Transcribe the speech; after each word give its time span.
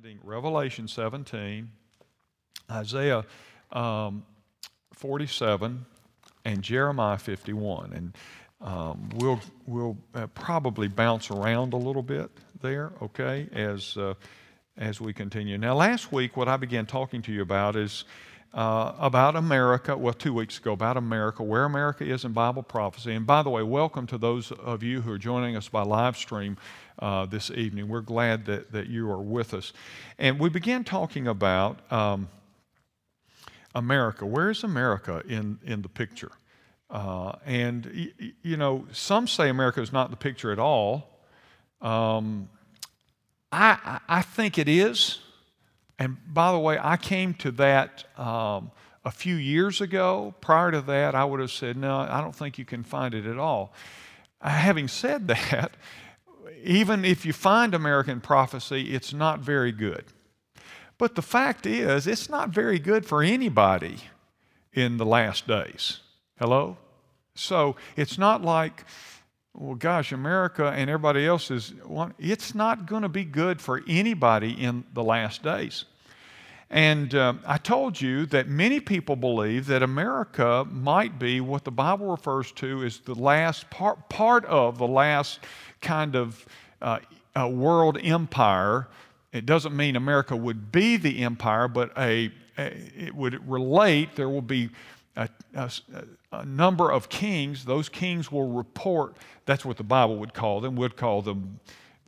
finding 0.00 0.18
Revelation 0.24 0.88
17, 0.88 1.68
Isaiah 2.70 3.22
um, 3.70 4.24
47, 4.94 5.84
and 6.46 6.62
Jeremiah 6.62 7.18
51. 7.18 7.92
And 7.92 8.16
um, 8.62 9.10
we'll, 9.16 9.40
we'll 9.66 9.98
uh, 10.14 10.26
probably 10.28 10.88
bounce 10.88 11.30
around 11.30 11.74
a 11.74 11.76
little 11.76 12.02
bit 12.02 12.30
there, 12.62 12.92
okay, 13.02 13.46
as, 13.52 13.98
uh, 13.98 14.14
as 14.78 15.02
we 15.02 15.12
continue. 15.12 15.58
Now, 15.58 15.74
last 15.74 16.10
week, 16.10 16.34
what 16.34 16.48
I 16.48 16.56
began 16.56 16.86
talking 16.86 17.20
to 17.22 17.32
you 17.32 17.42
about 17.42 17.76
is 17.76 18.04
uh, 18.52 18.94
about 18.98 19.36
America, 19.36 19.96
well, 19.96 20.12
two 20.12 20.34
weeks 20.34 20.58
ago, 20.58 20.72
about 20.72 20.96
America, 20.96 21.42
where 21.42 21.64
America 21.64 22.04
is 22.04 22.24
in 22.24 22.32
Bible 22.32 22.62
prophecy. 22.62 23.14
And 23.14 23.26
by 23.26 23.42
the 23.42 23.50
way, 23.50 23.62
welcome 23.62 24.06
to 24.08 24.18
those 24.18 24.50
of 24.50 24.82
you 24.82 25.02
who 25.02 25.12
are 25.12 25.18
joining 25.18 25.56
us 25.56 25.68
by 25.68 25.82
live 25.82 26.16
stream 26.16 26.56
uh, 26.98 27.26
this 27.26 27.50
evening. 27.50 27.88
We're 27.88 28.00
glad 28.00 28.46
that, 28.46 28.72
that 28.72 28.88
you 28.88 29.10
are 29.10 29.22
with 29.22 29.54
us. 29.54 29.72
And 30.18 30.38
we 30.40 30.48
began 30.48 30.82
talking 30.82 31.28
about 31.28 31.78
um, 31.92 32.28
America. 33.74 34.26
Where 34.26 34.50
is 34.50 34.64
America 34.64 35.22
in, 35.28 35.58
in 35.64 35.82
the 35.82 35.88
picture? 35.88 36.32
Uh, 36.90 37.32
and, 37.46 37.86
y- 37.94 38.32
you 38.42 38.56
know, 38.56 38.84
some 38.90 39.28
say 39.28 39.48
America 39.48 39.80
is 39.80 39.92
not 39.92 40.10
the 40.10 40.16
picture 40.16 40.50
at 40.50 40.58
all. 40.58 41.20
Um, 41.80 42.48
I, 43.52 44.00
I 44.08 44.22
think 44.22 44.58
it 44.58 44.68
is. 44.68 45.20
And 46.00 46.16
by 46.32 46.50
the 46.50 46.58
way, 46.58 46.78
I 46.80 46.96
came 46.96 47.34
to 47.34 47.50
that 47.52 48.04
um, 48.18 48.70
a 49.04 49.10
few 49.10 49.36
years 49.36 49.82
ago. 49.82 50.34
Prior 50.40 50.70
to 50.70 50.80
that, 50.80 51.14
I 51.14 51.26
would 51.26 51.40
have 51.40 51.52
said, 51.52 51.76
no, 51.76 51.98
I 51.98 52.22
don't 52.22 52.34
think 52.34 52.58
you 52.58 52.64
can 52.64 52.82
find 52.82 53.14
it 53.14 53.26
at 53.26 53.38
all. 53.38 53.74
Having 54.40 54.88
said 54.88 55.28
that, 55.50 55.76
even 56.64 57.04
if 57.04 57.26
you 57.26 57.34
find 57.34 57.74
American 57.74 58.22
prophecy, 58.22 58.94
it's 58.94 59.12
not 59.12 59.40
very 59.40 59.72
good. 59.72 60.06
But 60.96 61.14
the 61.14 61.22
fact 61.22 61.66
is, 61.66 62.06
it's 62.06 62.30
not 62.30 62.48
very 62.48 62.78
good 62.78 63.04
for 63.04 63.22
anybody 63.22 63.98
in 64.72 64.96
the 64.96 65.06
last 65.06 65.46
days. 65.46 66.00
Hello? 66.38 66.78
So 67.34 67.76
it's 67.96 68.16
not 68.16 68.42
like, 68.42 68.84
well, 69.54 69.74
gosh, 69.74 70.12
America 70.12 70.72
and 70.74 70.88
everybody 70.88 71.26
else 71.26 71.50
is, 71.50 71.74
it's 72.18 72.54
not 72.54 72.86
going 72.86 73.02
to 73.02 73.08
be 73.08 73.24
good 73.24 73.60
for 73.60 73.82
anybody 73.86 74.52
in 74.52 74.84
the 74.94 75.02
last 75.02 75.42
days. 75.42 75.84
And 76.70 77.12
uh, 77.16 77.34
I 77.44 77.58
told 77.58 78.00
you 78.00 78.26
that 78.26 78.46
many 78.46 78.78
people 78.78 79.16
believe 79.16 79.66
that 79.66 79.82
America 79.82 80.64
might 80.70 81.18
be 81.18 81.40
what 81.40 81.64
the 81.64 81.72
Bible 81.72 82.06
refers 82.06 82.52
to 82.52 82.84
as 82.84 83.00
the 83.00 83.14
last 83.14 83.68
part, 83.70 84.08
part 84.08 84.44
of 84.44 84.78
the 84.78 84.86
last 84.86 85.40
kind 85.80 86.14
of 86.14 86.46
uh, 86.80 87.00
world 87.48 87.98
empire. 88.02 88.88
It 89.32 89.46
doesn't 89.46 89.76
mean 89.76 89.96
America 89.96 90.36
would 90.36 90.70
be 90.70 90.96
the 90.96 91.22
empire, 91.24 91.66
but 91.66 91.90
a, 91.98 92.30
a 92.56 92.62
it 92.96 93.14
would 93.14 93.48
relate. 93.48 94.14
There 94.14 94.28
will 94.28 94.42
be 94.42 94.70
a, 95.16 95.28
a, 95.54 95.70
a, 96.32 96.44
number 96.44 96.90
of 96.90 97.08
kings. 97.08 97.64
Those 97.64 97.88
kings 97.88 98.30
will 98.30 98.48
report. 98.48 99.16
That's 99.44 99.64
what 99.64 99.76
the 99.76 99.84
Bible 99.84 100.16
would 100.18 100.34
call 100.34 100.60
them. 100.60 100.76
Would 100.76 100.96
call 100.96 101.22
them 101.22 101.58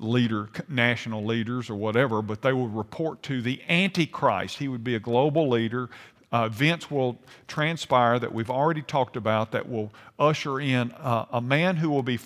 leader, 0.02 0.48
national 0.68 1.24
leaders 1.24 1.70
or 1.70 1.74
whatever, 1.74 2.22
but 2.22 2.42
they 2.42 2.52
will 2.52 2.68
report 2.68 3.22
to 3.24 3.40
the 3.40 3.62
Antichrist. 3.68 4.58
He 4.58 4.68
would 4.68 4.84
be 4.84 4.94
a 4.94 5.00
global 5.00 5.48
leader. 5.48 5.88
Uh, 6.32 6.48
events 6.50 6.90
will 6.90 7.18
transpire 7.46 8.18
that 8.18 8.32
we've 8.32 8.50
already 8.50 8.82
talked 8.82 9.16
about 9.16 9.52
that 9.52 9.68
will 9.68 9.92
usher 10.18 10.60
in 10.60 10.90
uh, 10.92 11.26
a 11.30 11.40
man 11.40 11.76
who 11.76 11.90
will 11.90 12.02
be 12.02 12.18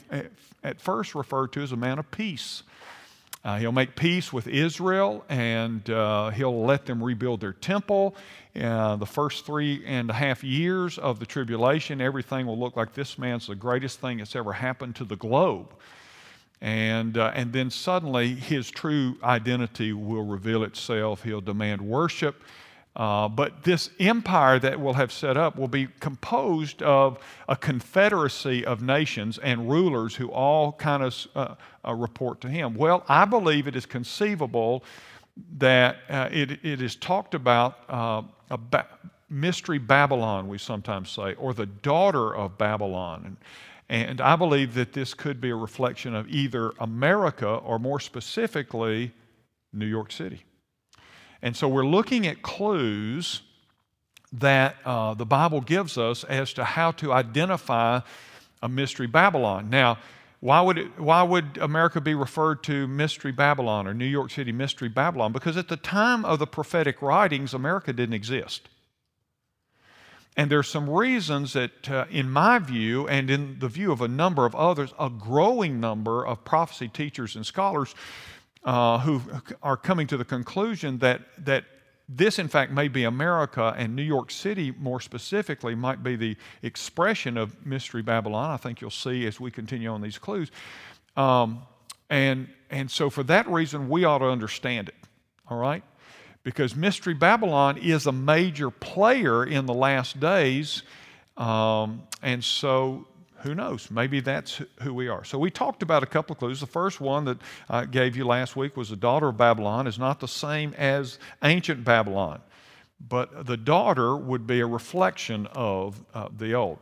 at 0.63 0.81
first 0.81 1.15
referred 1.15 1.53
to 1.53 1.63
as 1.63 1.73
a 1.73 1.77
man 1.77 1.99
of 1.99 2.11
peace. 2.11 2.63
Uh, 3.47 3.59
he'll 3.59 3.71
make 3.71 3.95
peace 3.95 4.33
with 4.33 4.49
Israel 4.49 5.25
and 5.29 5.89
uh, 5.89 6.31
he'll 6.31 6.65
let 6.65 6.85
them 6.87 7.03
rebuild 7.03 7.41
their 7.41 7.53
temple. 7.53 8.17
Uh, 8.61 8.97
the 8.97 9.07
first 9.07 9.47
three 9.47 9.85
and 9.87 10.11
a 10.11 10.13
half 10.13 10.43
years 10.43 10.99
of 10.99 11.21
the 11.21 11.27
tribulation, 11.27 12.01
everything 12.01 12.45
will 12.47 12.59
look 12.59 12.77
like 12.77 12.93
this 12.95 13.19
man's 13.19 13.47
the 13.47 13.55
greatest 13.55 14.01
thing 14.01 14.19
that's 14.19 14.35
ever 14.35 14.53
happened 14.53 14.97
to 14.97 15.05
the 15.05 15.15
globe. 15.15 15.73
And, 16.61 17.19
uh, 17.19 17.33
and 17.35 17.53
then 17.53 17.71
suddenly 17.71 18.35
his 18.35 18.71
true 18.71 19.17
identity 19.23 19.93
will 19.93 20.25
reveal 20.25 20.63
itself. 20.63 21.23
He'll 21.23 21.41
demand 21.41 21.83
worship. 21.83 22.43
Uh, 22.97 23.29
but 23.29 23.63
this 23.63 23.91
empire 24.01 24.59
that 24.59 24.81
we'll 24.81 24.95
have 24.95 25.13
set 25.13 25.37
up 25.37 25.59
will 25.59 25.69
be 25.69 25.87
composed 26.01 26.83
of 26.83 27.19
a 27.47 27.55
confederacy 27.55 28.65
of 28.65 28.81
nations 28.81 29.37
and 29.37 29.69
rulers 29.71 30.17
who 30.17 30.29
all 30.31 30.73
kind 30.73 31.03
of 31.03 31.27
uh, 31.35 31.55
uh, 31.87 31.93
report 31.93 32.41
to 32.41 32.49
him. 32.49 32.75
Well, 32.75 33.05
I 33.07 33.27
believe 33.27 33.69
it 33.69 33.77
is 33.77 33.85
conceivable 33.85 34.83
that 35.59 35.99
uh, 36.09 36.31
it, 36.33 36.65
it 36.65 36.81
is 36.81 36.97
talked 36.97 37.35
about 37.35 37.81
uh, 37.91 38.23
a 38.51 38.59
mystery 39.29 39.79
Babylon, 39.79 40.49
we 40.49 40.57
sometimes 40.57 41.11
say, 41.11 41.35
or 41.35 41.53
the 41.53 41.67
daughter 41.67 42.35
of 42.35 42.57
Babylon. 42.57 43.23
And, 43.27 43.37
and 43.89 44.21
I 44.21 44.35
believe 44.37 44.75
that 44.75 44.93
this 44.93 45.15
could 45.15 45.41
be 45.41 45.51
a 45.51 45.57
reflection 45.57 46.15
of 46.15 46.29
either 46.29 46.73
America 46.81 47.49
or 47.49 47.79
more 47.79 48.01
specifically, 48.01 49.13
New 49.73 49.87
York 49.87 50.11
City. 50.11 50.45
And 51.41 51.57
so 51.57 51.69
we're 51.69 51.87
looking 51.87 52.27
at 52.27 52.43
clues 52.43 53.43
that 54.33 54.77
uh, 54.85 55.15
the 55.15 55.27
Bible 55.27 55.61
gives 55.61 55.97
us 55.97 56.25
as 56.25 56.53
to 56.55 56.65
how 56.65 56.91
to 56.93 57.13
identify 57.13 58.01
a 58.63 58.69
mystery 58.69 59.07
Babylon. 59.07 59.71
Now, 59.71 59.99
why 60.41 60.61
would, 60.61 60.79
it, 60.79 60.99
why 60.99 61.23
would 61.23 61.57
America 61.59 62.01
be 62.01 62.15
referred 62.15 62.63
to 62.65 62.87
Mystery 62.87 63.33
Babylon 63.33 63.87
or 63.87 63.95
New 63.95 64.05
York 64.07 64.31
City 64.31 64.53
Mystery 64.53 64.89
Babylon? 64.89 65.33
Because 65.33 65.57
at 65.57 65.69
the 65.69 65.77
time 65.77 66.25
of 66.25 66.39
the 66.39 66.47
prophetic 66.47 67.01
writings, 67.01 67.55
America 67.55 67.93
didn't 67.93 68.15
exist. 68.15 68.69
And 70.37 70.51
there's 70.51 70.69
some 70.69 70.91
reasons 70.91 71.55
that, 71.55 71.91
uh, 71.91 72.05
in 72.11 72.31
my 72.31 72.59
view, 72.59 73.09
and 73.09 73.31
in 73.31 73.59
the 73.59 73.69
view 73.69 73.91
of 73.91 74.03
a 74.03 74.09
number 74.09 74.45
of 74.45 74.55
others, 74.55 74.93
a 75.01 75.09
growing 75.09 75.81
number 75.81 76.27
of 76.27 76.45
prophecy 76.45 76.89
teachers 76.89 77.37
and 77.37 77.47
scholars 77.47 77.95
uh, 78.63 78.99
who 78.99 79.23
are 79.63 79.79
coming 79.79 80.07
to 80.09 80.17
the 80.19 80.25
conclusion 80.25 80.99
that, 80.99 81.23
that 81.39 81.65
this, 82.09 82.39
in 82.39 82.49
fact, 82.49 82.71
may 82.71 82.89
be 82.89 83.05
America, 83.05 83.75
and 83.79 83.97
New 83.97 84.03
York 84.03 84.31
City, 84.31 84.73
more 84.79 85.01
specifically, 85.01 85.75
might 85.75 86.03
be 86.03 86.17
the 86.17 86.37
expression 86.63 87.37
of 87.37 87.67
Mystery 87.67 88.03
Babylon. 88.03 88.51
I 88.51 88.59
think 88.59 88.81
you'll 88.81 88.91
see 88.91 89.27
as 89.27 89.41
we 89.41 89.51
continue 89.51 89.89
on 89.89 90.03
these 90.03 90.19
clues. 90.19 90.51
Um, 91.17 91.63
and, 92.11 92.49
and 92.71 92.91
so, 92.91 93.09
for 93.09 93.23
that 93.25 93.49
reason, 93.49 93.89
we 93.89 94.05
ought 94.05 94.19
to 94.19 94.27
understand 94.27 94.89
it, 94.89 94.95
all 95.49 95.59
right? 95.59 95.83
Because 96.47 96.77
Mystery 96.77 97.13
Babylon 97.13 97.77
is 97.77 98.07
a 98.07 98.13
major 98.13 98.71
player 98.71 99.45
in 99.45 99.67
the 99.67 99.75
last 99.75 100.21
days. 100.21 100.85
Um, 101.37 102.05
and 102.23 102.43
so, 102.43 103.09
who 103.39 103.53
knows? 103.53 103.91
Maybe 103.91 104.21
that's 104.21 104.63
who 104.81 104.95
we 104.95 105.09
are. 105.09 105.25
So, 105.25 105.41
we 105.41 105.51
talked 105.51 105.83
about 105.83 106.05
a 106.05 106.07
couple 106.07 106.35
of 106.35 106.39
clues. 106.39 106.61
The 106.61 106.67
first 106.67 107.01
one 107.01 107.25
that 107.25 107.39
I 107.69 107.85
gave 107.85 108.17
you 108.17 108.25
last 108.25 108.55
week 108.55 108.77
was 108.77 108.91
the 108.91 108.97
daughter 108.97 109.27
of 109.27 109.37
Babylon 109.37 109.89
is 109.89 109.99
not 109.99 110.21
the 110.21 110.29
same 110.29 110.73
as 110.75 111.19
ancient 111.43 111.83
Babylon, 111.83 112.41
but 113.01 113.45
the 113.45 113.57
daughter 113.57 114.17
would 114.17 114.47
be 114.47 114.61
a 114.61 114.67
reflection 114.67 115.49
of 115.49 116.01
uh, 116.15 116.29
the 116.39 116.55
old. 116.55 116.79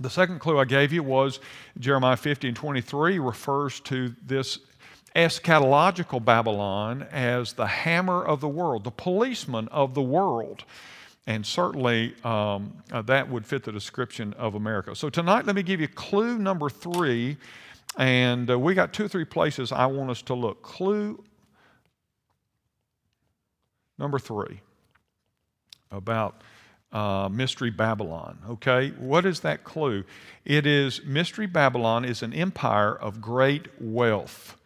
The 0.00 0.10
second 0.10 0.40
clue 0.40 0.58
I 0.58 0.64
gave 0.64 0.92
you 0.92 1.04
was 1.04 1.38
Jeremiah 1.78 2.16
50 2.16 2.48
and 2.48 2.56
23 2.56 3.20
refers 3.20 3.78
to 3.80 4.16
this 4.26 4.58
eschatological 5.14 6.24
Babylon 6.24 7.06
as 7.10 7.54
the 7.54 7.66
hammer 7.66 8.24
of 8.24 8.40
the 8.40 8.48
world, 8.48 8.84
the 8.84 8.90
policeman 8.90 9.68
of 9.68 9.94
the 9.94 10.02
world. 10.02 10.64
And 11.26 11.44
certainly 11.44 12.14
um, 12.24 12.72
uh, 12.90 13.02
that 13.02 13.28
would 13.28 13.46
fit 13.46 13.62
the 13.64 13.72
description 13.72 14.32
of 14.34 14.54
America. 14.54 14.94
So 14.96 15.10
tonight, 15.10 15.46
let 15.46 15.54
me 15.54 15.62
give 15.62 15.80
you 15.80 15.88
clue 15.88 16.38
number 16.38 16.68
three. 16.68 17.36
And 17.96 18.50
uh, 18.50 18.58
we 18.58 18.74
got 18.74 18.92
two 18.92 19.04
or 19.04 19.08
three 19.08 19.24
places 19.24 19.72
I 19.72 19.86
want 19.86 20.10
us 20.10 20.22
to 20.22 20.34
look. 20.34 20.62
Clue 20.62 21.22
number 23.98 24.18
three 24.18 24.60
about 25.90 26.42
uh, 26.92 27.28
Mystery 27.30 27.70
Babylon. 27.70 28.38
Okay, 28.48 28.90
what 28.98 29.26
is 29.26 29.40
that 29.40 29.64
clue? 29.64 30.04
It 30.44 30.66
is 30.66 31.04
Mystery 31.04 31.46
Babylon 31.46 32.04
is 32.04 32.22
an 32.22 32.32
empire 32.32 32.94
of 32.94 33.20
great 33.20 33.68
wealth. 33.80 34.56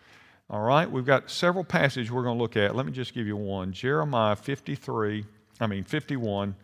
All 0.55 0.63
right, 0.63 0.89
we've 0.89 1.05
got 1.05 1.33
several 1.33 1.65
passages 1.65 2.13
we're 2.13 2.23
going 2.23 2.39
to 2.39 2.41
look 2.41 2.57
at. 2.57 2.77
Let 2.77 2.87
me 2.87 2.93
just 2.93 3.13
give 3.13 3.27
you 3.27 3.37
one 3.37 3.73
Jeremiah 3.73 4.37
53, 4.37 5.25
I 5.59 5.67
mean 5.67 5.83
51, 5.83 6.55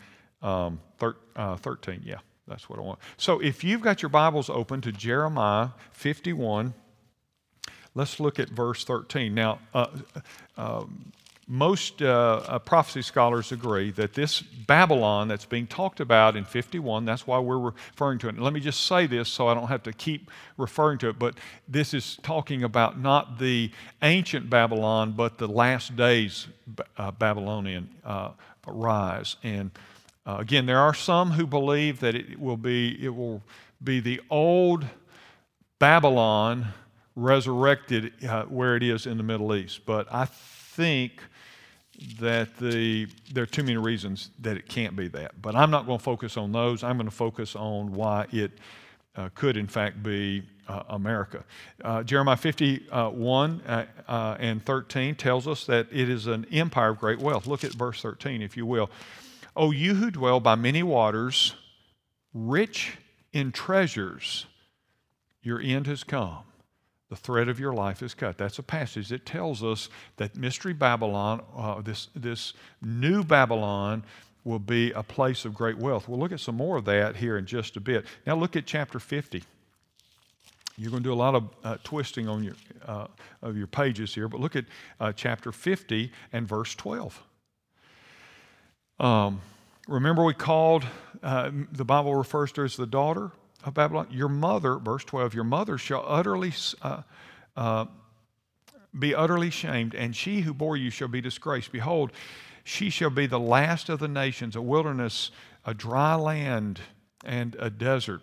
um, 0.43 0.81
thir- 0.99 1.17
uh, 1.35 1.57
13. 1.57 2.03
Yeah, 2.05 2.19
that's 2.47 2.71
what 2.71 2.79
I 2.79 2.83
want. 2.83 3.01
So 3.17 3.41
if 3.41 3.65
you've 3.65 3.81
got 3.81 4.01
your 4.01 4.09
Bibles 4.09 4.49
open 4.49 4.81
to 4.83 4.93
Jeremiah 4.93 5.71
51, 5.91 6.73
let's 7.97 8.21
look 8.21 8.39
at 8.39 8.49
verse 8.51 8.85
13. 8.85 9.35
Now, 9.35 9.59
uh, 9.75 9.89
uh, 10.57 10.85
most 11.53 12.01
uh, 12.01 12.43
uh, 12.47 12.59
prophecy 12.61 13.03
scholars 13.03 13.51
agree 13.51 13.91
that 13.91 14.15
this 14.15 14.41
Babylon 14.41 15.27
that's 15.27 15.45
being 15.45 15.67
talked 15.67 15.99
about 15.99 16.37
in 16.37 16.45
51, 16.45 17.05
that's 17.05 17.27
why 17.27 17.41
we're 17.41 17.59
referring 17.59 18.21
to 18.21 18.29
it. 18.29 18.39
Let 18.39 18.53
me 18.53 18.61
just 18.61 18.87
say 18.87 19.09
this 19.09 19.29
so 19.29 19.49
I 19.49 19.55
don't 19.55 19.67
have 19.67 19.83
to 19.83 19.93
keep 19.93 20.31
referring 20.57 20.99
to 20.99 21.09
it, 21.09 21.19
but 21.19 21.35
this 21.67 21.93
is 21.93 22.21
talking 22.23 22.63
about 22.63 23.01
not 23.01 23.41
the 23.41 23.73
ancient 24.01 24.49
Babylon, 24.49 25.11
but 25.11 25.39
the 25.39 25.49
last 25.49 25.97
days 25.97 26.47
uh, 26.97 27.11
Babylonian 27.11 27.91
uh, 28.05 28.31
rise. 28.69 29.35
And 29.43 29.73
uh, 30.25 30.37
again, 30.39 30.67
there 30.67 30.79
are 30.79 30.95
some 30.95 31.33
who 31.33 31.49
believe 31.49 31.99
that 31.99 32.15
it 32.15 32.39
will 32.39 32.59
be, 32.59 32.97
it 33.05 33.13
will 33.13 33.43
be 33.83 33.99
the 33.99 34.21
old 34.31 34.87
Babylon 35.81 36.69
resurrected 37.17 38.13
uh, 38.25 38.45
where 38.45 38.77
it 38.77 38.85
is 38.85 39.05
in 39.05 39.17
the 39.17 39.25
Middle 39.25 39.53
East. 39.53 39.81
But 39.85 40.07
I 40.15 40.27
think 40.27 41.21
that 42.19 42.57
the, 42.59 43.07
there 43.33 43.43
are 43.43 43.47
too 43.47 43.63
many 43.63 43.77
reasons 43.77 44.31
that 44.41 44.57
it 44.57 44.69
can't 44.69 44.97
be 44.97 45.09
that. 45.09 45.41
But 45.41 45.55
I'm 45.55 45.71
not 45.71 45.87
going 45.87 45.99
to 45.99 46.05
focus 46.05 46.37
on 46.37 46.53
those. 46.53 46.83
I'm 46.83 46.97
going 46.97 47.09
to 47.09 47.15
focus 47.15 47.55
on 47.55 47.93
why 47.93 48.27
it 48.33 48.53
uh, 49.17 49.29
could, 49.35 49.57
in 49.57 49.67
fact, 49.67 50.03
be 50.03 50.43
uh, 50.69 50.85
America. 50.89 51.45
Uh, 51.85 52.03
Jeremiah 52.03 52.37
51 52.37 53.61
uh, 53.67 53.85
uh, 54.09 54.37
and 54.39 54.65
13 54.65 55.15
tells 55.15 55.47
us 55.47 55.67
that 55.67 55.89
it 55.91 56.09
is 56.09 56.27
an 56.27 56.47
empire 56.53 56.91
of 56.91 56.99
great 56.99 57.19
wealth. 57.19 57.47
Look 57.47 57.65
at 57.65 57.73
verse 57.73 58.01
13, 58.01 58.41
if 58.41 58.57
you 58.57 58.65
will. 58.65 58.91
O 59.57 59.73
you 59.73 59.95
who 59.95 60.11
dwell 60.11 60.41
by 60.41 60.55
many 60.55 60.83
waters, 60.83 61.55
rich 62.33 62.99
in 63.33 63.53
treasures, 63.53 64.47
your 65.43 65.61
end 65.61 65.87
has 65.87 66.05
come 66.05 66.45
the 67.11 67.17
thread 67.17 67.49
of 67.49 67.59
your 67.59 67.73
life 67.73 68.03
is 68.03 68.15
cut. 68.15 68.39
That's 68.39 68.59
a 68.59 68.63
passage 68.63 69.09
that 69.09 69.27
tells 69.27 69.63
us 69.63 69.91
that 70.17 70.37
Mystery 70.37 70.73
Babylon, 70.73 71.43
uh, 71.57 71.83
this, 71.83 72.09
this 72.15 72.55
new 72.81 73.25
Babylon, 73.25 74.05
will 74.45 74.61
be 74.61 74.93
a 74.93 75.03
place 75.03 75.45
of 75.45 75.53
great 75.53 75.77
wealth. 75.77 76.09
We'll 76.09 76.21
look 76.21 76.33
at 76.33 76.41
some 76.41 76.55
more 76.55 76.77
of 76.77 76.85
that 76.87 77.17
here 77.17 77.37
in 77.37 77.47
just 77.47 77.77
a 77.77 77.81
bit. 77.81 78.07
Now, 78.27 78.37
look 78.37 78.57
at 78.57 78.65
chapter 78.65 78.99
50. 78.99 79.43
You're 80.79 80.91
going 80.91 81.03
to 81.03 81.09
do 81.09 81.13
a 81.13 81.15
lot 81.15 81.35
of 81.35 81.51
uh, 81.63 81.77
twisting 81.83 82.29
on 82.29 82.45
your, 82.45 82.55
uh, 82.87 83.09
of 83.43 83.57
your 83.57 83.67
pages 83.67 84.15
here, 84.15 84.29
but 84.29 84.41
look 84.41 84.57
at 84.57 84.65
uh, 84.99 85.13
chapter 85.13 85.53
50 85.53 86.11
and 86.33 86.49
verse 86.49 86.75
12. 86.77 87.23
Um, 89.01 89.41
remember, 89.89 90.25
we 90.25 90.33
called, 90.33 90.87
uh, 91.23 91.51
the 91.73 91.85
Bible 91.85 92.15
refers 92.15 92.53
to 92.53 92.63
her 92.63 92.65
as 92.65 92.77
the 92.77 92.87
daughter 92.87 93.33
of 93.65 93.75
Babylon, 93.75 94.09
your 94.11 94.29
mother, 94.29 94.77
verse 94.77 95.05
12, 95.05 95.35
your 95.35 95.45
mother 95.45 95.79
shall 95.79 96.05
utterly 96.07 96.53
uh, 96.83 97.03
uh, 97.57 97.87
be 98.99 99.15
utterly 99.15 99.51
shamed, 99.51 99.95
and 99.95 100.15
she 100.17 100.41
who 100.41 100.55
bore 100.55 100.77
you 100.77 100.91
shall 100.91 101.09
be 101.09 101.21
disgraced. 101.21 101.73
Behold, 101.73 102.13
she 102.65 102.91
shall 102.91 103.11
be 103.11 103.27
the 103.27 103.41
last 103.41 103.89
of 103.89 103.99
the 103.99 104.09
nations, 104.09 104.57
a 104.57 104.63
wilderness, 104.63 105.31
a 105.65 105.75
dry 105.75 106.15
land, 106.15 106.81
and 107.25 107.57
a 107.59 107.71
desert. 107.71 108.23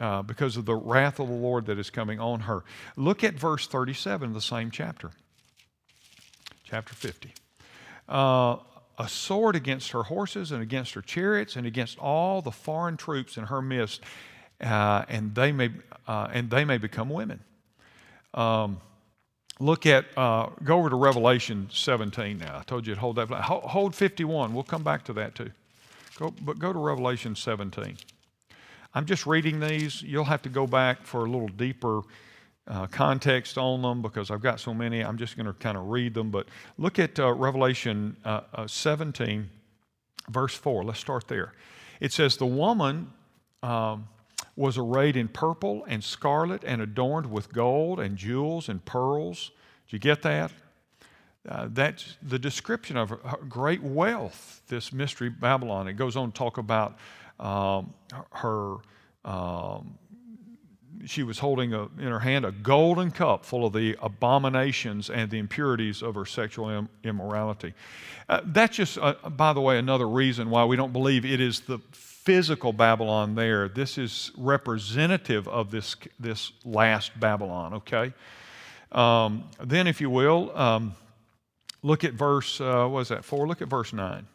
Uh, 0.00 0.20
because 0.20 0.56
of 0.56 0.64
the 0.64 0.74
wrath 0.74 1.20
of 1.20 1.28
the 1.28 1.34
Lord 1.34 1.66
that 1.66 1.78
is 1.78 1.88
coming 1.88 2.18
on 2.18 2.40
her. 2.40 2.64
Look 2.96 3.22
at 3.22 3.34
verse 3.34 3.68
37 3.68 4.30
of 4.30 4.34
the 4.34 4.40
same 4.40 4.72
chapter, 4.72 5.12
chapter 6.64 6.92
50. 6.92 7.32
Uh, 8.08 8.56
a 8.98 9.08
sword 9.08 9.54
against 9.54 9.92
her 9.92 10.02
horses 10.02 10.50
and 10.50 10.60
against 10.60 10.94
her 10.94 11.02
chariots 11.02 11.54
and 11.54 11.68
against 11.68 12.00
all 12.00 12.42
the 12.42 12.50
foreign 12.50 12.96
troops 12.96 13.36
in 13.36 13.44
her 13.44 13.62
midst 13.62 14.00
uh, 14.62 15.04
and 15.08 15.34
they 15.34 15.52
may 15.52 15.70
uh, 16.06 16.28
and 16.32 16.50
they 16.50 16.64
may 16.64 16.78
become 16.78 17.08
women. 17.08 17.40
Um, 18.34 18.80
look 19.60 19.86
at 19.86 20.06
uh, 20.16 20.48
go 20.64 20.78
over 20.78 20.90
to 20.90 20.96
Revelation 20.96 21.68
17 21.70 22.38
now. 22.38 22.58
I 22.58 22.62
told 22.62 22.86
you 22.86 22.94
to 22.94 23.00
hold 23.00 23.16
that. 23.16 23.28
Hold 23.28 23.94
51. 23.94 24.54
We'll 24.54 24.62
come 24.64 24.82
back 24.82 25.04
to 25.04 25.12
that 25.14 25.34
too. 25.34 25.50
Go, 26.18 26.34
but 26.42 26.58
go 26.58 26.72
to 26.72 26.78
Revelation 26.78 27.34
17. 27.34 27.96
I'm 28.94 29.06
just 29.06 29.26
reading 29.26 29.60
these. 29.60 30.02
You'll 30.02 30.24
have 30.24 30.42
to 30.42 30.50
go 30.50 30.66
back 30.66 31.06
for 31.06 31.24
a 31.24 31.30
little 31.30 31.48
deeper 31.48 32.02
uh, 32.68 32.86
context 32.86 33.56
on 33.56 33.82
them 33.82 34.02
because 34.02 34.30
I've 34.30 34.42
got 34.42 34.60
so 34.60 34.74
many. 34.74 35.00
I'm 35.00 35.16
just 35.16 35.36
going 35.36 35.46
to 35.46 35.54
kind 35.54 35.76
of 35.76 35.88
read 35.88 36.14
them. 36.14 36.30
But 36.30 36.46
look 36.76 36.98
at 36.98 37.18
uh, 37.18 37.32
Revelation 37.32 38.16
uh 38.24 38.66
17, 38.66 39.48
verse 40.28 40.54
4. 40.54 40.84
Let's 40.84 41.00
start 41.00 41.26
there. 41.28 41.54
It 42.00 42.12
says, 42.12 42.36
The 42.36 42.46
woman 42.46 43.10
um, 43.62 44.08
was 44.56 44.76
arrayed 44.76 45.16
in 45.16 45.28
purple 45.28 45.84
and 45.86 46.04
scarlet 46.04 46.62
and 46.64 46.82
adorned 46.82 47.30
with 47.30 47.52
gold 47.52 47.98
and 47.98 48.16
jewels 48.16 48.68
and 48.68 48.84
pearls. 48.84 49.50
Did 49.86 49.94
you 49.94 49.98
get 49.98 50.22
that? 50.22 50.52
Uh, 51.48 51.68
that's 51.72 52.16
the 52.22 52.38
description 52.38 52.96
of 52.96 53.12
great 53.48 53.82
wealth, 53.82 54.62
this 54.68 54.92
mystery 54.92 55.28
Babylon. 55.28 55.88
It 55.88 55.94
goes 55.94 56.16
on 56.16 56.30
to 56.30 56.38
talk 56.38 56.58
about 56.58 56.98
um, 57.40 57.92
her, 58.30 58.76
um, 59.24 59.98
she 61.04 61.24
was 61.24 61.40
holding 61.40 61.74
a, 61.74 61.82
in 61.98 62.12
her 62.12 62.20
hand 62.20 62.44
a 62.44 62.52
golden 62.52 63.10
cup 63.10 63.44
full 63.44 63.66
of 63.66 63.72
the 63.72 63.96
abominations 64.00 65.10
and 65.10 65.30
the 65.30 65.38
impurities 65.38 66.00
of 66.00 66.14
her 66.14 66.24
sexual 66.24 66.68
Im- 66.68 66.88
immorality. 67.02 67.74
Uh, 68.28 68.42
that's 68.44 68.76
just, 68.76 68.98
uh, 68.98 69.14
by 69.30 69.52
the 69.52 69.60
way, 69.60 69.78
another 69.78 70.08
reason 70.08 70.48
why 70.48 70.64
we 70.64 70.76
don't 70.76 70.92
believe 70.92 71.24
it 71.24 71.40
is 71.40 71.60
the 71.60 71.80
physical 72.22 72.72
Babylon 72.72 73.34
there. 73.34 73.68
This 73.68 73.98
is 73.98 74.30
representative 74.36 75.48
of 75.48 75.70
this, 75.72 75.96
this 76.20 76.52
last 76.64 77.18
Babylon, 77.18 77.74
okay? 77.74 78.12
Um, 78.92 79.44
then, 79.60 79.88
if 79.88 80.00
you 80.00 80.08
will, 80.08 80.56
um, 80.56 80.94
look 81.82 82.04
at 82.04 82.12
verse, 82.12 82.60
uh, 82.60 82.86
what 82.86 83.00
is 83.00 83.08
that, 83.08 83.24
4? 83.24 83.48
Look 83.48 83.60
at 83.60 83.68
verse 83.68 83.92
9. 83.92 84.26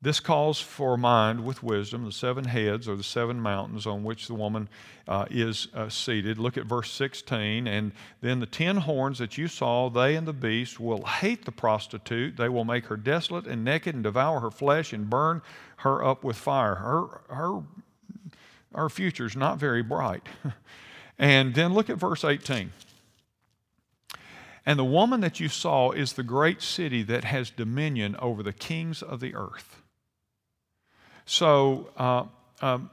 This 0.00 0.20
calls 0.20 0.60
for 0.60 0.96
mind 0.96 1.44
with 1.44 1.64
wisdom, 1.64 2.04
the 2.04 2.12
seven 2.12 2.44
heads 2.44 2.88
or 2.88 2.94
the 2.94 3.02
seven 3.02 3.40
mountains 3.40 3.84
on 3.84 4.04
which 4.04 4.28
the 4.28 4.34
woman 4.34 4.68
uh, 5.08 5.26
is 5.28 5.66
uh, 5.74 5.88
seated. 5.88 6.38
Look 6.38 6.56
at 6.56 6.66
verse 6.66 6.92
16. 6.92 7.66
And 7.66 7.90
then 8.20 8.38
the 8.38 8.46
ten 8.46 8.76
horns 8.76 9.18
that 9.18 9.36
you 9.36 9.48
saw, 9.48 9.90
they 9.90 10.14
and 10.14 10.24
the 10.24 10.32
beast 10.32 10.78
will 10.78 11.04
hate 11.04 11.44
the 11.44 11.50
prostitute. 11.50 12.36
They 12.36 12.48
will 12.48 12.64
make 12.64 12.86
her 12.86 12.96
desolate 12.96 13.48
and 13.48 13.64
naked 13.64 13.96
and 13.96 14.04
devour 14.04 14.38
her 14.38 14.52
flesh 14.52 14.92
and 14.92 15.10
burn 15.10 15.42
her 15.78 16.04
up 16.04 16.22
with 16.22 16.36
fire. 16.36 16.76
Her, 16.76 17.34
her, 17.34 17.62
her 18.72 18.88
future's 18.88 19.34
not 19.34 19.58
very 19.58 19.82
bright. 19.82 20.22
and 21.18 21.56
then 21.56 21.74
look 21.74 21.90
at 21.90 21.96
verse 21.96 22.22
18. 22.22 22.70
And 24.64 24.78
the 24.78 24.84
woman 24.84 25.22
that 25.22 25.40
you 25.40 25.48
saw 25.48 25.90
is 25.90 26.12
the 26.12 26.22
great 26.22 26.62
city 26.62 27.02
that 27.02 27.24
has 27.24 27.50
dominion 27.50 28.14
over 28.20 28.44
the 28.44 28.52
kings 28.52 29.02
of 29.02 29.18
the 29.18 29.34
earth. 29.34 29.82
So 31.28 31.90
uh, 31.98 32.24
um, 32.62 32.88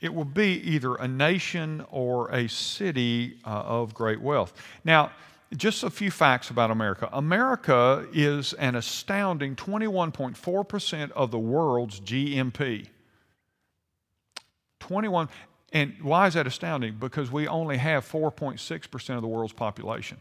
it 0.00 0.14
will 0.14 0.24
be 0.24 0.60
either 0.60 0.94
a 0.94 1.08
nation 1.08 1.84
or 1.90 2.30
a 2.30 2.48
city 2.48 3.38
uh, 3.44 3.48
of 3.48 3.92
great 3.92 4.20
wealth. 4.20 4.52
Now, 4.84 5.10
just 5.56 5.82
a 5.82 5.90
few 5.90 6.12
facts 6.12 6.50
about 6.50 6.70
America. 6.70 7.08
America 7.12 8.06
is 8.12 8.52
an 8.52 8.76
astounding 8.76 9.56
21.4% 9.56 11.10
of 11.10 11.32
the 11.32 11.38
world's 11.38 12.00
GNP. 12.00 12.86
21, 14.78 15.28
and 15.72 15.94
why 16.02 16.28
is 16.28 16.34
that 16.34 16.46
astounding? 16.46 16.98
Because 17.00 17.32
we 17.32 17.48
only 17.48 17.78
have 17.78 18.08
4.6% 18.08 19.16
of 19.16 19.22
the 19.22 19.28
world's 19.28 19.52
population 19.52 20.18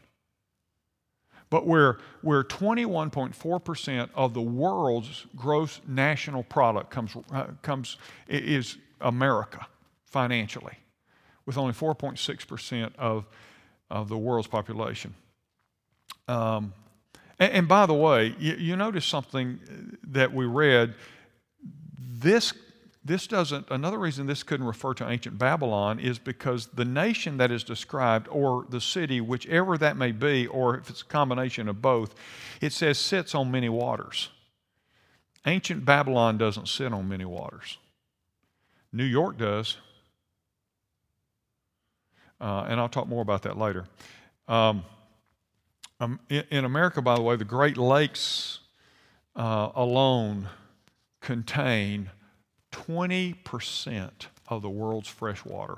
but 1.54 1.68
we're, 1.68 1.98
we're 2.24 2.44
21.4% 2.44 4.10
of 4.16 4.34
the 4.34 4.42
world's 4.42 5.28
gross 5.36 5.82
national 5.88 6.42
product 6.42 6.90
comes, 6.90 7.16
uh, 7.32 7.46
comes 7.62 7.98
is 8.28 8.80
America 9.00 9.68
financially, 10.04 10.74
with 11.46 11.56
only 11.56 11.74
4.6% 11.74 12.96
of, 12.98 13.28
of 13.92 14.10
the 14.10 14.18
world's 14.18 14.48
population. 14.48 15.14
Um, 16.28 16.74
and, 17.38 17.54
and, 17.54 17.68
by 17.68 17.86
the 17.86 17.94
way, 17.94 18.36
you, 18.40 18.56
you 18.56 18.76
notice 18.76 19.06
something 19.06 19.60
that 20.08 20.34
we 20.34 20.48
read. 20.48 20.96
This 22.00 22.52
this 23.06 23.28
doesn't, 23.28 23.70
another 23.70 23.98
reason 23.98 24.28
this 24.28 24.44
couldn't 24.44 24.66
refer 24.66 24.94
to 24.94 25.10
ancient 25.10 25.38
Babylon 25.38 26.00
is 26.00 26.20
because 26.20 26.68
the 26.68 26.86
nation 26.86 27.38
that 27.38 27.52
is 27.52 27.64
described, 27.64 28.28
or 28.30 28.66
the 28.70 28.80
city, 28.80 29.20
whichever 29.20 29.78
that 29.78 29.98
may 29.98 30.14
be, 30.14 30.48
or 30.48 30.78
if 30.78 30.90
it's 30.90 31.02
a 31.02 31.06
combination 31.06 31.68
of 31.68 31.82
both, 31.82 32.16
it 32.62 32.72
says 32.72 32.98
sits 32.98 33.36
on 33.36 33.52
many 33.52 33.68
waters. 33.68 34.30
Ancient 35.46 35.84
Babylon 35.84 36.38
doesn't 36.38 36.70
sit 36.70 36.94
on 36.94 37.10
many 37.10 37.26
waters. 37.26 37.78
New 38.94 39.04
York 39.04 39.38
does. 39.38 39.78
Uh, 42.40 42.66
and 42.68 42.80
I'll 42.80 42.90
talk 42.90 43.08
more 43.08 43.22
about 43.22 43.42
that 43.44 43.58
later. 43.58 43.86
Um, 44.48 44.84
um, 46.00 46.20
in, 46.30 46.44
in, 46.52 46.66
America, 46.66 47.02
by 47.02 47.16
the 47.16 47.22
way, 47.22 47.36
the 47.36 47.46
Great 47.46 47.78
Lakes 47.78 48.60
uh, 49.36 49.70
alone 49.76 50.50
contain 51.22 52.10
20% 52.74 54.10
of 54.48 54.62
the 54.62 54.70
world's 54.70 55.08
fresh 55.08 55.46
water, 55.46 55.78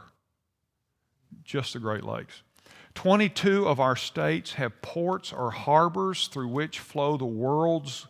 just 1.44 1.74
the 1.74 1.80
Great 1.80 2.04
Lakes. 2.04 2.42
22 2.96 3.68
of 3.68 3.80
our 3.80 3.96
states 3.96 4.54
have 4.54 4.82
ports 4.82 5.32
or 5.32 5.52
harbors 5.52 6.28
through 6.28 6.48
which 6.48 6.80
flow 6.80 7.18
the 7.18 7.26
world's 7.26 8.08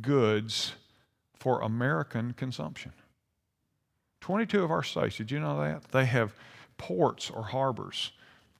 goods 0.00 0.72
for 1.34 1.60
American 1.62 2.32
consumption. 2.32 2.92
22 4.20 4.64
of 4.64 4.70
our 4.70 4.82
states, 4.82 5.16
did 5.16 5.30
you 5.30 5.38
know 5.38 5.60
that? 5.60 5.84
They 5.92 6.04
have 6.04 6.34
ports 6.76 7.30
or 7.30 7.44
harbors 7.44 8.10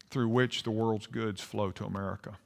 through 0.08 0.28
which 0.28 0.62
the 0.62 0.70
world's 0.70 1.08
goods 1.08 1.42
flow 1.42 1.70
to 1.72 1.84
America. 1.84 2.38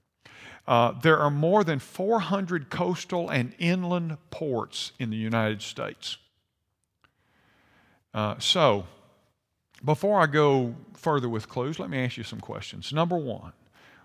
Uh, 0.67 0.93
there 0.93 1.19
are 1.19 1.31
more 1.31 1.63
than 1.65 1.79
400 1.79 2.71
coastal 2.71 3.29
and 3.29 3.55
inland 3.59 4.17
ports 4.31 4.93
in 4.99 5.11
the 5.11 5.17
United 5.17 5.61
States. 5.61 6.17
Uh, 8.15 8.39
so, 8.39 8.85
before 9.85 10.21
I 10.21 10.27
go 10.27 10.75
further 10.95 11.29
with 11.29 11.49
clues, 11.49 11.79
let 11.79 11.91
me 11.91 11.99
ask 11.99 12.17
you 12.17 12.25
some 12.25 12.41
questions. 12.41 12.93
Number 12.93 13.17
one, 13.17 13.53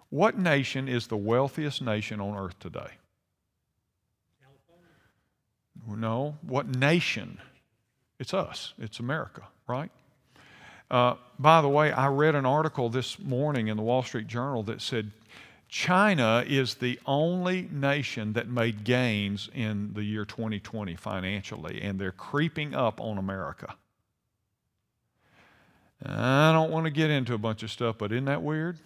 what 0.10 0.38
nation 0.38 0.88
is 0.88 1.08
the 1.08 1.18
wealthiest 1.18 1.82
nation 1.82 2.20
on 2.22 2.38
earth 2.38 2.60
today? 2.60 2.92
No, 5.88 6.38
what 6.42 6.68
nation? 6.68 7.40
It's 8.20 8.34
us, 8.34 8.74
it's 8.78 9.00
America, 9.00 9.44
right? 9.68 9.92
Uh, 10.90 11.16
by 11.38 11.62
the 11.62 11.70
way, 11.70 11.92
I 11.92 12.08
read 12.08 12.36
an 12.36 12.46
article 12.46 12.90
this 12.90 13.20
morning 13.20 13.68
in 13.68 13.78
the 13.78 13.84
Wall 13.84 14.04
Street 14.04 14.28
Journal 14.28 14.64
that 14.64 14.82
said 14.82 15.12
China 15.68 16.44
is 16.48 16.76
the 16.76 17.00
only 17.06 17.68
nation 17.72 18.34
that 18.34 18.48
made 18.48 18.84
gains 18.86 19.50
in 19.54 19.94
the 19.94 20.04
year 20.04 20.24
2020 20.26 20.96
financially, 20.96 21.82
and 21.82 22.00
they're 22.00 22.12
creeping 22.12 22.74
up 22.74 23.02
on 23.02 23.18
America. 23.18 23.76
I 26.06 26.52
don't 26.52 26.72
want 26.72 26.86
to 26.86 26.92
get 26.92 27.10
into 27.10 27.34
a 27.34 27.38
bunch 27.38 27.64
of 27.64 27.72
stuff, 27.72 27.98
but 27.98 28.12
isn't 28.12 28.26
that 28.26 28.44
weird? 28.44 28.78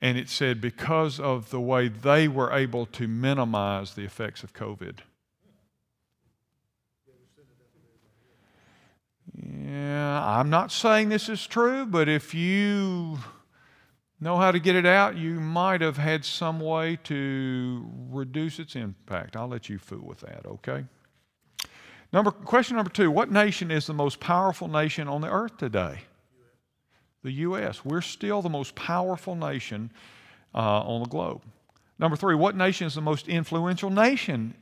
And 0.00 0.18
it 0.18 0.28
said 0.28 0.60
because 0.60 1.20
of 1.20 1.50
the 1.50 1.60
way 1.60 1.88
they 1.88 2.28
were 2.28 2.52
able 2.52 2.86
to 2.86 3.06
minimize 3.06 3.94
the 3.94 4.02
effects 4.02 4.42
of 4.42 4.52
COVID. 4.52 4.98
Yeah, 9.34 10.22
I'm 10.24 10.50
not 10.50 10.72
saying 10.72 11.08
this 11.08 11.28
is 11.28 11.46
true, 11.46 11.86
but 11.86 12.08
if 12.08 12.34
you 12.34 13.18
know 14.20 14.36
how 14.36 14.52
to 14.52 14.58
get 14.58 14.76
it 14.76 14.84
out, 14.84 15.16
you 15.16 15.40
might 15.40 15.80
have 15.80 15.96
had 15.96 16.24
some 16.24 16.60
way 16.60 16.96
to 17.04 17.88
reduce 18.10 18.58
its 18.58 18.76
impact. 18.76 19.36
I'll 19.36 19.48
let 19.48 19.68
you 19.68 19.78
fool 19.78 20.04
with 20.04 20.20
that, 20.20 20.44
okay? 20.46 20.84
Number, 22.12 22.30
question 22.30 22.76
number 22.76 22.90
two 22.90 23.10
What 23.10 23.30
nation 23.30 23.70
is 23.70 23.86
the 23.86 23.94
most 23.94 24.20
powerful 24.20 24.68
nation 24.68 25.08
on 25.08 25.20
the 25.20 25.30
earth 25.30 25.56
today? 25.56 26.02
The 27.22 27.32
U.S. 27.32 27.84
We're 27.84 28.00
still 28.00 28.42
the 28.42 28.48
most 28.48 28.74
powerful 28.74 29.34
nation 29.34 29.90
uh, 30.54 30.82
on 30.82 31.02
the 31.02 31.08
globe. 31.08 31.42
Number 31.98 32.16
three, 32.16 32.34
what 32.34 32.56
nation 32.56 32.86
is 32.86 32.94
the 32.94 33.00
most 33.00 33.28
influential 33.28 33.90
nation 33.90 34.54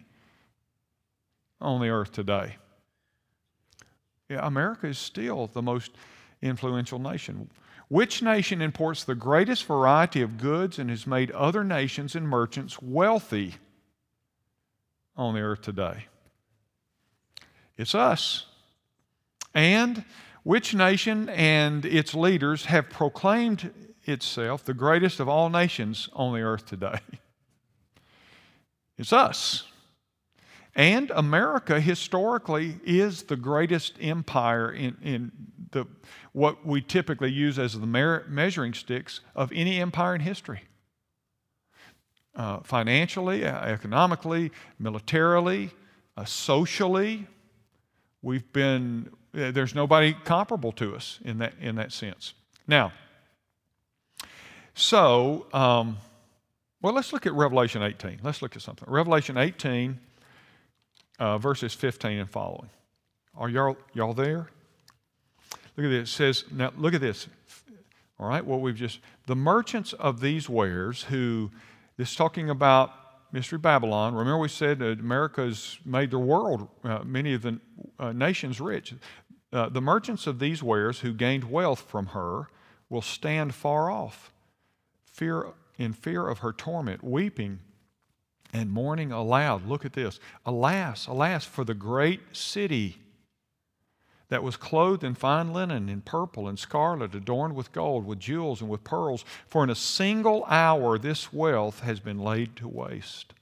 on 1.60 1.80
the 1.80 1.88
earth 1.88 2.12
today? 2.12 2.56
Yeah, 4.28 4.46
America 4.46 4.86
is 4.86 4.98
still 4.98 5.48
the 5.48 5.62
most 5.62 5.92
influential 6.42 6.98
nation. 6.98 7.50
Which 7.88 8.22
nation 8.22 8.60
imports 8.60 9.02
the 9.02 9.16
greatest 9.16 9.64
variety 9.64 10.20
of 10.22 10.38
goods 10.38 10.78
and 10.78 10.90
has 10.90 11.06
made 11.06 11.32
other 11.32 11.64
nations 11.64 12.14
and 12.14 12.28
merchants 12.28 12.80
wealthy 12.80 13.54
on 15.16 15.34
the 15.34 15.40
earth 15.40 15.62
today? 15.62 16.06
It's 17.80 17.94
us. 17.94 18.44
And 19.54 20.04
which 20.42 20.74
nation 20.74 21.30
and 21.30 21.86
its 21.86 22.14
leaders 22.14 22.66
have 22.66 22.90
proclaimed 22.90 23.72
itself 24.04 24.64
the 24.64 24.74
greatest 24.74 25.18
of 25.18 25.30
all 25.30 25.48
nations 25.48 26.10
on 26.12 26.34
the 26.34 26.42
earth 26.42 26.66
today? 26.66 26.98
It's 28.98 29.14
us. 29.14 29.64
And 30.76 31.10
America 31.12 31.80
historically 31.80 32.78
is 32.84 33.22
the 33.22 33.36
greatest 33.36 33.94
empire 33.98 34.70
in, 34.70 34.98
in 35.02 35.32
the, 35.70 35.86
what 36.32 36.66
we 36.66 36.82
typically 36.82 37.32
use 37.32 37.58
as 37.58 37.80
the 37.80 37.86
measuring 37.86 38.74
sticks 38.74 39.20
of 39.34 39.50
any 39.54 39.80
empire 39.80 40.14
in 40.14 40.20
history. 40.20 40.60
Uh, 42.36 42.60
financially, 42.60 43.46
economically, 43.46 44.52
militarily, 44.78 45.70
uh, 46.18 46.26
socially, 46.26 47.26
We've 48.22 48.52
been, 48.52 49.10
eh, 49.34 49.50
there's 49.50 49.74
nobody 49.74 50.14
comparable 50.24 50.72
to 50.72 50.94
us 50.94 51.18
in 51.24 51.38
that, 51.38 51.54
in 51.60 51.76
that 51.76 51.92
sense. 51.92 52.34
Now, 52.66 52.92
so, 54.74 55.46
um, 55.52 55.98
well, 56.82 56.94
let's 56.94 57.12
look 57.12 57.26
at 57.26 57.34
Revelation 57.34 57.82
18. 57.82 58.20
Let's 58.22 58.42
look 58.42 58.56
at 58.56 58.62
something. 58.62 58.88
Revelation 58.90 59.36
18, 59.36 59.98
uh, 61.18 61.38
verses 61.38 61.74
15 61.74 62.18
and 62.18 62.30
following. 62.30 62.70
Are 63.36 63.48
y'all, 63.48 63.76
y'all 63.94 64.14
there? 64.14 64.48
Look 65.76 65.86
at 65.86 65.90
this. 65.90 66.10
It 66.10 66.12
says, 66.12 66.44
now 66.50 66.72
look 66.76 66.94
at 66.94 67.00
this. 67.00 67.26
All 68.18 68.28
right, 68.28 68.44
what 68.44 68.60
we've 68.60 68.76
just, 68.76 69.00
the 69.26 69.36
merchants 69.36 69.92
of 69.94 70.20
these 70.20 70.48
wares 70.48 71.04
who, 71.04 71.50
this 71.96 72.14
talking 72.14 72.50
about 72.50 72.92
Mystery 73.32 73.58
Babylon. 73.58 74.14
Remember, 74.14 74.38
we 74.38 74.48
said 74.48 74.78
that 74.80 74.98
America's 74.98 75.78
made 75.84 76.10
the 76.10 76.18
world, 76.18 76.68
uh, 76.84 77.00
many 77.04 77.34
of 77.34 77.42
the 77.42 77.60
uh, 78.00 78.12
nations, 78.12 78.60
rich. 78.60 78.94
Uh, 79.52 79.68
the 79.68 79.80
merchants 79.80 80.26
of 80.26 80.38
these 80.38 80.62
wares 80.62 81.00
who 81.00 81.12
gained 81.12 81.44
wealth 81.44 81.80
from 81.80 82.06
her 82.06 82.48
will 82.88 83.02
stand 83.02 83.54
far 83.54 83.90
off, 83.90 84.32
fear, 85.04 85.48
in 85.78 85.92
fear 85.92 86.26
of 86.26 86.38
her 86.38 86.52
torment, 86.52 87.04
weeping 87.04 87.60
and 88.52 88.70
mourning 88.70 89.12
aloud. 89.12 89.66
Look 89.66 89.84
at 89.84 89.92
this. 89.92 90.18
Alas, 90.44 91.06
alas, 91.06 91.44
for 91.44 91.64
the 91.64 91.74
great 91.74 92.20
city 92.32 92.98
that 94.28 94.42
was 94.42 94.56
clothed 94.56 95.04
in 95.04 95.14
fine 95.14 95.52
linen, 95.52 95.88
in 95.88 96.00
purple 96.00 96.48
and 96.48 96.58
scarlet, 96.58 97.14
adorned 97.14 97.54
with 97.54 97.72
gold, 97.72 98.06
with 98.06 98.18
jewels, 98.18 98.60
and 98.60 98.70
with 98.70 98.84
pearls. 98.84 99.24
For 99.46 99.62
in 99.64 99.70
a 99.70 99.74
single 99.74 100.44
hour 100.46 100.98
this 100.98 101.32
wealth 101.32 101.80
has 101.80 102.00
been 102.00 102.18
laid 102.18 102.56
to 102.56 102.68
waste. 102.68 103.34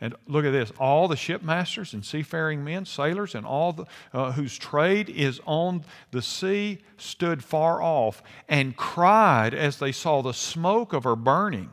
And 0.00 0.14
look 0.26 0.44
at 0.44 0.52
this 0.52 0.72
all 0.78 1.08
the 1.08 1.16
shipmasters 1.16 1.92
and 1.92 2.04
seafaring 2.04 2.64
men, 2.64 2.84
sailors, 2.84 3.34
and 3.34 3.44
all 3.44 3.72
the, 3.72 3.86
uh, 4.12 4.32
whose 4.32 4.56
trade 4.56 5.08
is 5.08 5.40
on 5.44 5.84
the 6.12 6.22
sea 6.22 6.78
stood 6.96 7.42
far 7.42 7.82
off 7.82 8.22
and 8.48 8.76
cried 8.76 9.54
as 9.54 9.78
they 9.78 9.92
saw 9.92 10.22
the 10.22 10.34
smoke 10.34 10.92
of 10.92 11.04
her 11.04 11.16
burning. 11.16 11.70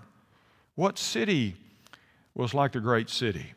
What 0.75 0.97
city 0.97 1.55
was 2.33 2.53
like 2.53 2.71
the 2.71 2.79
great 2.79 3.09
city? 3.09 3.53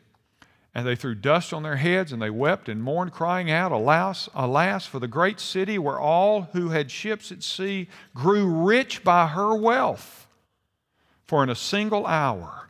And 0.75 0.85
they 0.85 0.95
threw 0.95 1.15
dust 1.15 1.51
on 1.51 1.63
their 1.63 1.77
heads, 1.77 2.13
and 2.13 2.21
they 2.21 2.29
wept 2.29 2.69
and 2.69 2.81
mourned, 2.81 3.11
crying 3.11 3.49
out, 3.49 3.71
Alas, 3.71 4.29
alas, 4.35 4.85
for 4.85 4.99
the 4.99 5.07
great 5.07 5.39
city 5.39 5.79
where 5.79 5.99
all 5.99 6.43
who 6.53 6.69
had 6.69 6.91
ships 6.91 7.31
at 7.31 7.41
sea 7.41 7.89
grew 8.13 8.45
rich 8.45 9.03
by 9.03 9.27
her 9.27 9.55
wealth. 9.55 10.27
For 11.25 11.43
in 11.43 11.49
a 11.49 11.55
single 11.55 12.05
hour 12.05 12.69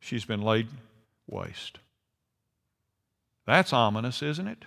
she's 0.00 0.24
been 0.24 0.42
laid 0.42 0.68
waste. 1.26 1.78
That's 3.46 3.72
ominous, 3.72 4.22
isn't 4.22 4.48
it? 4.48 4.64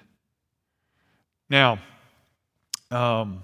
Now, 1.50 1.80
um, 2.92 3.44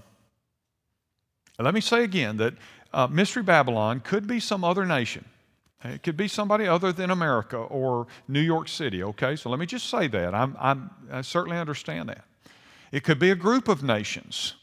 let 1.59 1.73
me 1.73 1.81
say 1.81 2.03
again 2.03 2.37
that 2.37 2.53
uh, 2.93 3.07
Mystery 3.07 3.43
Babylon 3.43 3.99
could 3.99 4.27
be 4.27 4.39
some 4.39 4.63
other 4.63 4.85
nation. 4.85 5.25
It 5.83 6.01
could 6.03 6.17
be 6.17 6.27
somebody 6.27 6.67
other 6.67 6.91
than 6.91 7.11
America 7.11 7.57
or 7.57 8.07
New 8.27 8.41
York 8.41 8.67
City, 8.67 9.03
okay? 9.03 9.35
So 9.35 9.49
let 9.49 9.59
me 9.59 9.65
just 9.65 9.89
say 9.89 10.07
that. 10.07 10.33
I'm, 10.33 10.55
I'm, 10.59 10.89
i 11.11 11.21
certainly 11.21 11.57
understand 11.57 12.09
that. 12.09 12.25
It 12.91 13.03
could 13.03 13.19
be 13.19 13.29
a 13.29 13.35
group 13.35 13.67
of 13.67 13.83
nations, 13.83 14.55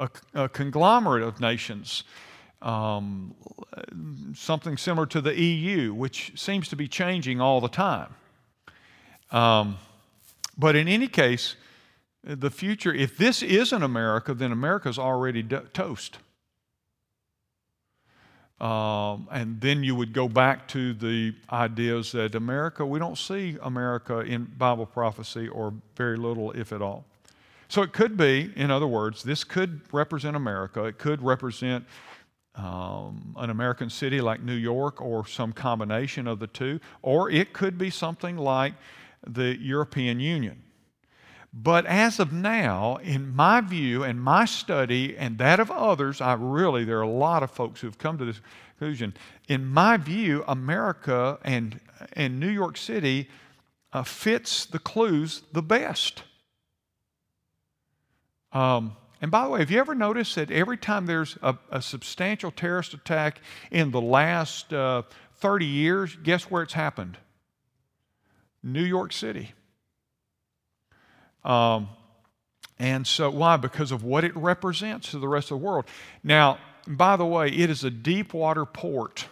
a, 0.00 0.08
a 0.34 0.48
conglomerate 0.48 1.22
of 1.22 1.40
nations, 1.40 2.04
um, 2.64 3.34
something 4.34 4.76
similar 4.76 5.06
to 5.06 5.20
the 5.20 5.38
EU, 5.38 5.92
which 5.92 6.32
seems 6.34 6.68
to 6.68 6.76
be 6.76 6.88
changing 6.88 7.40
all 7.40 7.60
the 7.60 7.68
time. 7.68 8.14
Um, 9.30 9.76
but 10.56 10.74
in 10.74 10.88
any 10.88 11.06
case, 11.06 11.56
the 12.22 12.50
future, 12.50 12.92
if 12.92 13.18
this 13.18 13.42
isn't 13.42 13.82
America, 13.82 14.32
then 14.32 14.50
America's 14.50 14.98
already 14.98 15.42
do- 15.42 15.66
toast. 15.74 16.18
Um, 18.60 19.28
and 19.30 19.60
then 19.60 19.84
you 19.84 19.94
would 19.94 20.14
go 20.14 20.26
back 20.26 20.66
to 20.68 20.94
the 20.94 21.34
ideas 21.52 22.12
that 22.12 22.34
America, 22.34 22.86
we 22.86 22.98
don't 22.98 23.18
see 23.18 23.58
America 23.62 24.20
in 24.20 24.44
Bible 24.56 24.86
prophecy 24.86 25.48
or 25.48 25.74
very 25.96 26.16
little, 26.16 26.52
if 26.52 26.72
at 26.72 26.80
all. 26.80 27.04
So 27.68 27.82
it 27.82 27.92
could 27.92 28.16
be, 28.16 28.52
in 28.56 28.70
other 28.70 28.86
words, 28.86 29.22
this 29.22 29.44
could 29.44 29.80
represent 29.92 30.36
America. 30.36 30.84
It 30.84 30.98
could 30.98 31.20
represent 31.20 31.84
um, 32.56 33.34
an 33.36 33.50
American 33.50 33.90
city 33.90 34.20
like 34.20 34.42
New 34.42 34.54
York 34.54 35.00
or 35.00 35.26
some 35.26 35.52
combination 35.52 36.28
of 36.28 36.38
the 36.38 36.46
two, 36.46 36.80
or 37.02 37.30
it 37.30 37.52
could 37.52 37.76
be 37.78 37.90
something 37.90 38.36
like 38.36 38.74
the 39.26 39.58
European 39.60 40.20
Union. 40.20 40.62
But 41.52 41.86
as 41.86 42.18
of 42.18 42.32
now, 42.32 42.96
in 42.96 43.34
my 43.34 43.60
view 43.60 44.02
and 44.02 44.20
my 44.20 44.44
study 44.44 45.16
and 45.16 45.38
that 45.38 45.60
of 45.60 45.70
others, 45.70 46.20
I 46.20 46.34
really, 46.34 46.84
there 46.84 46.98
are 46.98 47.02
a 47.02 47.08
lot 47.08 47.44
of 47.44 47.50
folks 47.50 47.80
who 47.80 47.86
have 47.86 47.98
come 47.98 48.18
to 48.18 48.24
this 48.24 48.40
conclusion. 48.76 49.14
In 49.46 49.64
my 49.64 49.96
view, 49.96 50.44
America 50.48 51.38
and, 51.44 51.78
and 52.14 52.40
New 52.40 52.48
York 52.48 52.76
City 52.76 53.28
uh, 53.92 54.02
fits 54.02 54.66
the 54.66 54.80
clues 54.80 55.42
the 55.52 55.62
best. 55.62 56.24
Um, 58.52 58.96
and 59.24 59.30
by 59.30 59.44
the 59.44 59.48
way, 59.48 59.60
have 59.60 59.70
you 59.70 59.80
ever 59.80 59.94
noticed 59.94 60.34
that 60.34 60.50
every 60.50 60.76
time 60.76 61.06
there's 61.06 61.38
a, 61.40 61.56
a 61.70 61.80
substantial 61.80 62.50
terrorist 62.50 62.92
attack 62.92 63.40
in 63.70 63.90
the 63.90 64.00
last 64.02 64.70
uh, 64.70 65.00
30 65.36 65.64
years, 65.64 66.14
guess 66.22 66.50
where 66.50 66.62
it's 66.62 66.74
happened? 66.74 67.16
New 68.62 68.84
York 68.84 69.14
City. 69.14 69.54
Um, 71.42 71.88
and 72.78 73.06
so, 73.06 73.30
why? 73.30 73.56
Because 73.56 73.92
of 73.92 74.04
what 74.04 74.24
it 74.24 74.36
represents 74.36 75.12
to 75.12 75.18
the 75.18 75.26
rest 75.26 75.50
of 75.50 75.58
the 75.58 75.64
world. 75.64 75.86
Now, 76.22 76.58
by 76.86 77.16
the 77.16 77.24
way, 77.24 77.48
it 77.48 77.70
is 77.70 77.82
a 77.82 77.90
deep 77.90 78.34
water 78.34 78.66
port. 78.66 79.28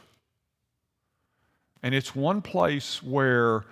And 1.83 1.95
it's 1.95 2.17
one 2.17 2.41
place 2.41 3.03
where 3.03 3.65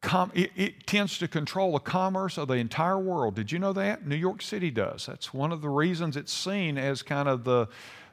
com- 0.00 0.32
it, 0.34 0.50
it, 0.56 0.86
tends 0.86 1.18
to 1.18 1.28
control 1.28 1.72
the 1.72 1.80
commerce 1.80 2.38
of 2.38 2.48
the 2.48 2.54
entire 2.54 2.98
world. 2.98 3.34
Did 3.34 3.52
you 3.52 3.58
know 3.58 3.72
that? 3.72 4.06
New 4.06 4.16
York 4.16 4.42
City 4.42 4.70
does. 4.70 5.06
That's 5.06 5.34
one 5.34 5.52
of 5.52 5.60
the 5.60 5.68
reasons 5.68 6.16
it's 6.16 6.32
seen 6.32 6.78
as 6.78 7.02
kind 7.02 7.28
of 7.28 7.44
the, 7.44 7.68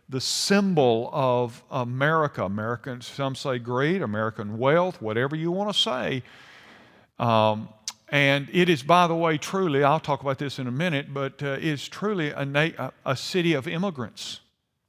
the 0.09 0.21
symbol 0.21 1.09
of 1.13 1.63
America. 1.71 2.43
American, 2.43 3.01
some 3.01 3.35
say 3.35 3.59
greed, 3.59 4.01
American 4.01 4.57
wealth, 4.57 5.01
whatever 5.01 5.35
you 5.35 5.51
want 5.51 5.73
to 5.73 5.79
say. 5.79 6.23
Um, 7.19 7.69
and 8.09 8.49
it 8.51 8.69
is, 8.69 8.83
by 8.83 9.07
the 9.07 9.15
way, 9.15 9.37
truly, 9.37 9.83
I'll 9.83 9.99
talk 9.99 10.21
about 10.21 10.37
this 10.37 10.59
in 10.59 10.67
a 10.67 10.71
minute, 10.71 11.13
but 11.13 11.41
uh, 11.41 11.57
it's 11.59 11.87
truly 11.87 12.29
a, 12.29 12.45
na- 12.45 12.91
a, 13.05 13.15
city 13.15 13.53
of 13.53 13.67
immigrants. 13.67 14.41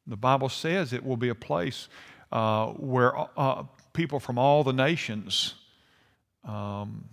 The 0.07 0.17
Bible 0.17 0.49
says 0.49 0.93
it 0.93 1.05
will 1.05 1.17
be 1.17 1.31
a 1.31 1.35
place 1.35 1.89
uh, 2.31 2.69
where 2.73 3.15
uh, 3.39 3.65
people 3.95 4.21
from 4.21 4.39
all 4.39 4.63
the 4.65 4.73
nations 4.73 5.55
um, 6.47 7.05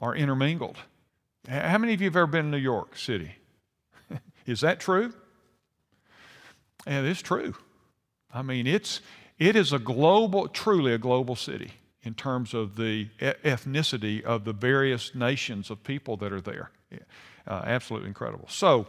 are 0.00 0.14
intermingled. 0.14 0.76
How 1.48 1.78
many 1.78 1.94
of 1.94 2.00
you 2.00 2.06
have 2.08 2.16
ever 2.16 2.26
been 2.26 2.46
in 2.46 2.50
New 2.50 2.56
York 2.56 2.96
City? 2.96 3.36
is 4.46 4.60
that 4.60 4.80
true? 4.80 5.12
And 6.86 7.06
it's 7.06 7.22
true. 7.22 7.54
I 8.32 8.42
mean, 8.42 8.66
it's, 8.66 9.00
it 9.38 9.56
is 9.56 9.72
a 9.72 9.78
global, 9.78 10.48
truly 10.48 10.92
a 10.92 10.98
global 10.98 11.36
city 11.36 11.72
in 12.02 12.14
terms 12.14 12.52
of 12.52 12.76
the 12.76 13.08
ethnicity 13.20 14.22
of 14.22 14.44
the 14.44 14.52
various 14.52 15.14
nations 15.14 15.70
of 15.70 15.82
people 15.84 16.16
that 16.18 16.32
are 16.32 16.40
there. 16.40 16.70
Uh, 17.46 17.62
absolutely 17.64 18.08
incredible. 18.08 18.46
So, 18.48 18.86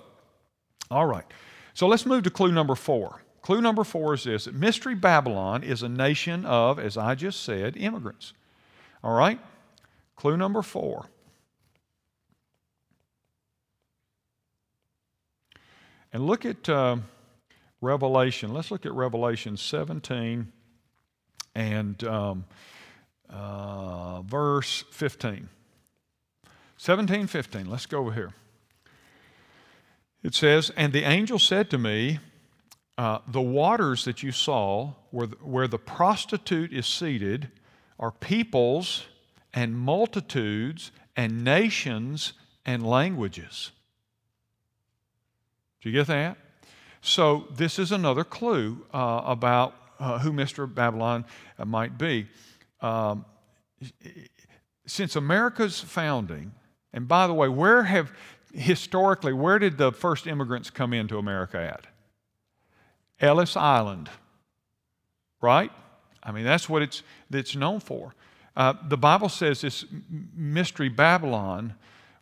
all 0.91 1.05
right. 1.05 1.25
So 1.73 1.87
let's 1.87 2.05
move 2.05 2.23
to 2.23 2.29
clue 2.29 2.51
number 2.51 2.75
four. 2.75 3.21
Clue 3.41 3.61
number 3.61 3.83
four 3.83 4.13
is 4.13 4.23
this 4.23 4.47
Mystery 4.51 4.95
Babylon 4.95 5.63
is 5.63 5.83
a 5.83 5.89
nation 5.89 6.45
of, 6.45 6.79
as 6.79 6.97
I 6.97 7.15
just 7.15 7.43
said, 7.43 7.77
immigrants. 7.77 8.33
All 9.05 9.13
right? 9.13 9.39
Clue 10.15 10.35
number 10.35 10.63
four. 10.63 11.05
And 16.11 16.25
look 16.25 16.43
at 16.43 16.67
uh, 16.67 16.97
Revelation. 17.81 18.51
Let's 18.51 18.71
look 18.71 18.83
at 18.83 18.93
Revelation 18.93 19.57
17 19.57 20.51
and 21.53 22.03
um, 22.03 22.45
uh, 23.29 24.23
verse 24.23 24.83
15. 24.89 25.49
17, 26.77 27.27
15. 27.27 27.69
Let's 27.69 27.85
go 27.85 27.99
over 27.99 28.11
here. 28.11 28.33
It 30.23 30.33
says, 30.33 30.71
And 30.75 30.91
the 30.91 31.03
angel 31.03 31.37
said 31.37 31.69
to 31.69 31.77
me, 31.77 32.17
uh, 32.97 33.19
The 33.27 33.41
waters 33.41 34.03
that 34.05 34.23
you 34.23 34.31
saw 34.31 34.93
where 35.11 35.27
the, 35.27 35.35
where 35.35 35.67
the 35.67 35.77
prostitute 35.77 36.73
is 36.73 36.87
seated 36.87 37.51
are 37.99 38.11
peoples 38.11 39.05
and 39.53 39.77
multitudes 39.77 40.91
and 41.15 41.43
nations 41.43 42.33
and 42.65 42.85
languages. 42.85 43.71
Do 45.81 45.89
you 45.89 45.93
get 45.93 46.07
that? 46.07 46.37
So, 47.01 47.47
this 47.55 47.77
is 47.77 47.91
another 47.91 48.23
clue 48.23 48.85
uh, 48.91 49.21
about 49.25 49.75
uh, 49.99 50.19
who 50.19 50.33
Mystery 50.33 50.67
Babylon 50.67 51.25
uh, 51.59 51.65
might 51.65 51.97
be. 51.97 52.27
Um, 52.81 53.25
since 54.87 55.15
America's 55.15 55.79
founding, 55.79 56.51
and 56.91 57.07
by 57.07 57.27
the 57.27 57.33
way, 57.33 57.47
where 57.47 57.83
have 57.83 58.11
historically, 58.53 59.33
where 59.33 59.59
did 59.59 59.77
the 59.77 59.91
first 59.91 60.27
immigrants 60.27 60.69
come 60.69 60.93
into 60.93 61.17
America 61.17 61.59
at? 61.59 61.85
Ellis 63.19 63.55
Island, 63.55 64.09
right? 65.41 65.71
I 66.25 66.31
mean, 66.31 66.43
that's 66.43 66.67
what 66.67 66.81
it's, 66.81 67.03
it's 67.31 67.55
known 67.55 67.79
for. 67.79 68.15
Uh, 68.55 68.73
the 68.87 68.97
Bible 68.97 69.29
says 69.29 69.61
this 69.61 69.85
mystery 70.35 70.89
Babylon 70.89 71.75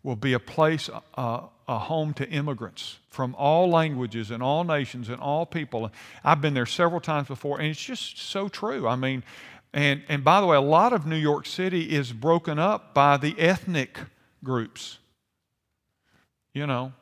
will 0.03 0.15
be 0.15 0.33
a 0.33 0.39
place, 0.39 0.89
uh, 1.15 1.41
a 1.67 1.79
home 1.79 2.13
to 2.15 2.29
immigrants 2.29 2.99
from 3.09 3.35
all 3.35 3.69
languages 3.69 4.31
and 4.31 4.43
all 4.43 4.63
nations 4.63 5.07
and 5.07 5.21
all 5.21 5.45
people. 5.45 5.89
I've 6.23 6.41
been 6.41 6.53
there 6.53 6.65
several 6.65 6.99
times 6.99 7.27
before, 7.27 7.59
and 7.59 7.67
it's 7.67 7.81
just 7.81 8.19
so 8.19 8.49
true. 8.49 8.87
I 8.87 8.95
mean, 8.95 9.23
and, 9.73 10.03
and 10.09 10.23
by 10.23 10.41
the 10.41 10.47
way, 10.47 10.57
a 10.57 10.61
lot 10.61 10.93
of 10.93 11.05
New 11.05 11.15
York 11.15 11.45
City 11.45 11.91
is 11.95 12.11
broken 12.11 12.59
up 12.59 12.93
by 12.93 13.17
the 13.17 13.39
ethnic 13.39 13.97
groups. 14.43 14.99
You 16.53 16.67
know, 16.67 16.93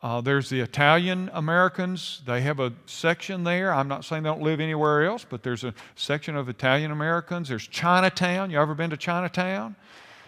uh, 0.00 0.20
there's 0.20 0.48
the 0.48 0.60
Italian 0.60 1.28
Americans. 1.32 2.22
They 2.24 2.40
have 2.42 2.60
a 2.60 2.72
section 2.86 3.42
there. 3.42 3.74
I'm 3.74 3.88
not 3.88 4.04
saying 4.04 4.22
they 4.22 4.28
don't 4.28 4.42
live 4.42 4.60
anywhere 4.60 5.04
else, 5.04 5.26
but 5.28 5.42
there's 5.42 5.64
a 5.64 5.74
section 5.96 6.36
of 6.36 6.48
Italian 6.48 6.92
Americans. 6.92 7.48
There's 7.48 7.66
Chinatown. 7.66 8.50
You 8.50 8.60
ever 8.60 8.74
been 8.74 8.90
to 8.90 8.96
Chinatown? 8.96 9.74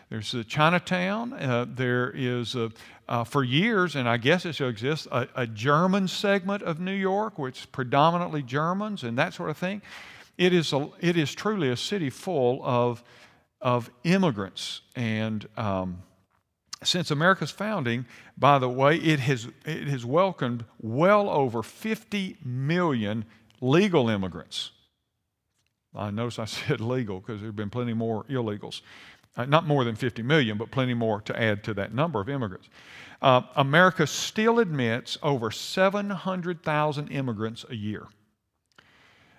There's 0.09 0.33
the 0.33 0.43
Chinatown. 0.43 1.33
Uh, 1.35 1.67
there 1.69 2.11
is, 2.17 2.57
a, 2.57 2.73
uh, 3.09 3.23
for 3.23 3.45
years, 3.45 3.95
and 3.95 4.09
I 4.09 4.17
guess 4.17 4.45
it 4.45 4.55
still 4.55 4.69
exists, 4.69 5.07
a, 5.13 5.29
a 5.37 5.47
German 5.47 6.09
segment 6.09 6.65
of 6.65 6.81
New 6.81 6.95
York, 6.95 7.39
which 7.39 7.61
is 7.61 7.67
predominantly 7.67 8.43
Germans 8.43 9.05
and 9.05 9.17
that 9.19 9.35
sort 9.35 9.51
of 9.51 9.57
thing. 9.57 9.83
It 10.37 10.53
is, 10.53 10.73
a, 10.73 10.89
it 10.99 11.17
is 11.17 11.33
truly 11.33 11.69
a 11.69 11.77
city 11.77 12.11
full 12.11 12.61
of, 12.65 13.05
of 13.61 13.89
immigrants. 14.03 14.81
And 14.97 15.47
um, 15.57 16.03
since 16.83 17.11
America's 17.11 17.51
founding, 17.51 18.07
by 18.39 18.59
the 18.59 18.69
way, 18.69 18.97
it 18.97 19.21
has, 19.21 19.49
it 19.65 19.89
has 19.89 20.05
welcomed 20.05 20.65
well 20.81 21.29
over 21.29 21.63
50 21.63 22.39
million 22.45 23.25
legal 23.61 24.09
immigrants. 24.09 24.71
I 25.95 26.11
notice 26.11 26.39
I 26.39 26.45
said 26.47 26.81
legal 26.81 27.21
because 27.21 27.41
there 27.41 27.49
have 27.49 27.57
been 27.57 27.71
plenty 27.71 27.93
more 27.93 28.25
illegals. 28.25 28.81
Uh, 29.37 29.45
not 29.45 29.67
more 29.67 29.85
than 29.85 29.95
50 29.95 30.23
million, 30.23 30.59
but 30.59 30.71
plenty 30.71 30.95
more 30.95 31.21
to 31.23 31.41
add 31.41 31.63
to 31.65 31.75
that 31.75 31.95
number 31.95 32.21
of 32.21 32.29
immigrants. 32.29 32.69
Uh, 33.23 33.43
America 33.57 34.07
still 34.07 34.59
admits 34.59 35.19
over 35.23 35.51
700,000 35.51 37.09
immigrants 37.09 37.65
a 37.69 37.77
year. 37.77 38.09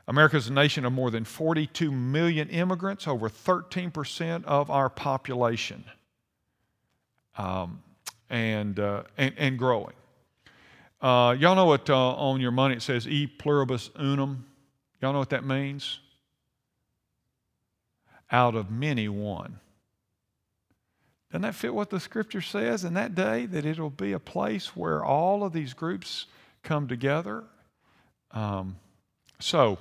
America 0.08 0.38
is 0.38 0.48
a 0.48 0.54
nation 0.54 0.86
of 0.86 0.94
more 0.94 1.12
than 1.12 1.26
42 1.26 1.92
million 1.92 2.50
immigrants, 2.50 3.08
over 3.08 3.30
13% 3.30 4.46
of 4.46 4.70
our 4.70 4.90
population, 4.90 5.84
um, 7.38 7.82
and, 8.30 8.80
uh, 8.80 9.04
and, 9.18 9.34
and, 9.38 9.58
growing. 9.58 9.94
Uh, 11.02 11.36
y'all 11.40 11.56
know 11.56 11.66
what 11.66 11.90
uh, 11.90 12.14
on 12.14 12.40
your 12.40 12.52
money 12.52 12.76
it 12.76 12.82
says 12.82 13.08
e 13.08 13.28
pluribus 13.28 13.90
unum? 13.96 14.46
Y'all 15.02 15.14
know 15.14 15.20
what 15.20 15.30
that 15.32 15.44
means? 15.44 16.00
Out 18.32 18.56
of 18.56 18.70
many, 18.70 19.10
one. 19.10 19.60
Doesn't 21.32 21.44
that 21.44 21.56
fit 21.56 21.74
what 21.74 21.90
the 21.90 22.00
scripture 22.00 22.42
says 22.42 22.84
in 22.84 22.94
that 22.96 23.16
day? 23.16 23.46
That 23.46 23.66
it'll 23.66 23.90
be 23.90 24.12
a 24.12 24.20
place 24.20 24.76
where 24.76 25.04
all 25.04 25.44
of 25.44 25.54
these 25.54 25.74
groups 25.74 26.28
come 26.62 26.88
together? 26.88 27.46
Um, 28.32 28.78
so, 29.40 29.78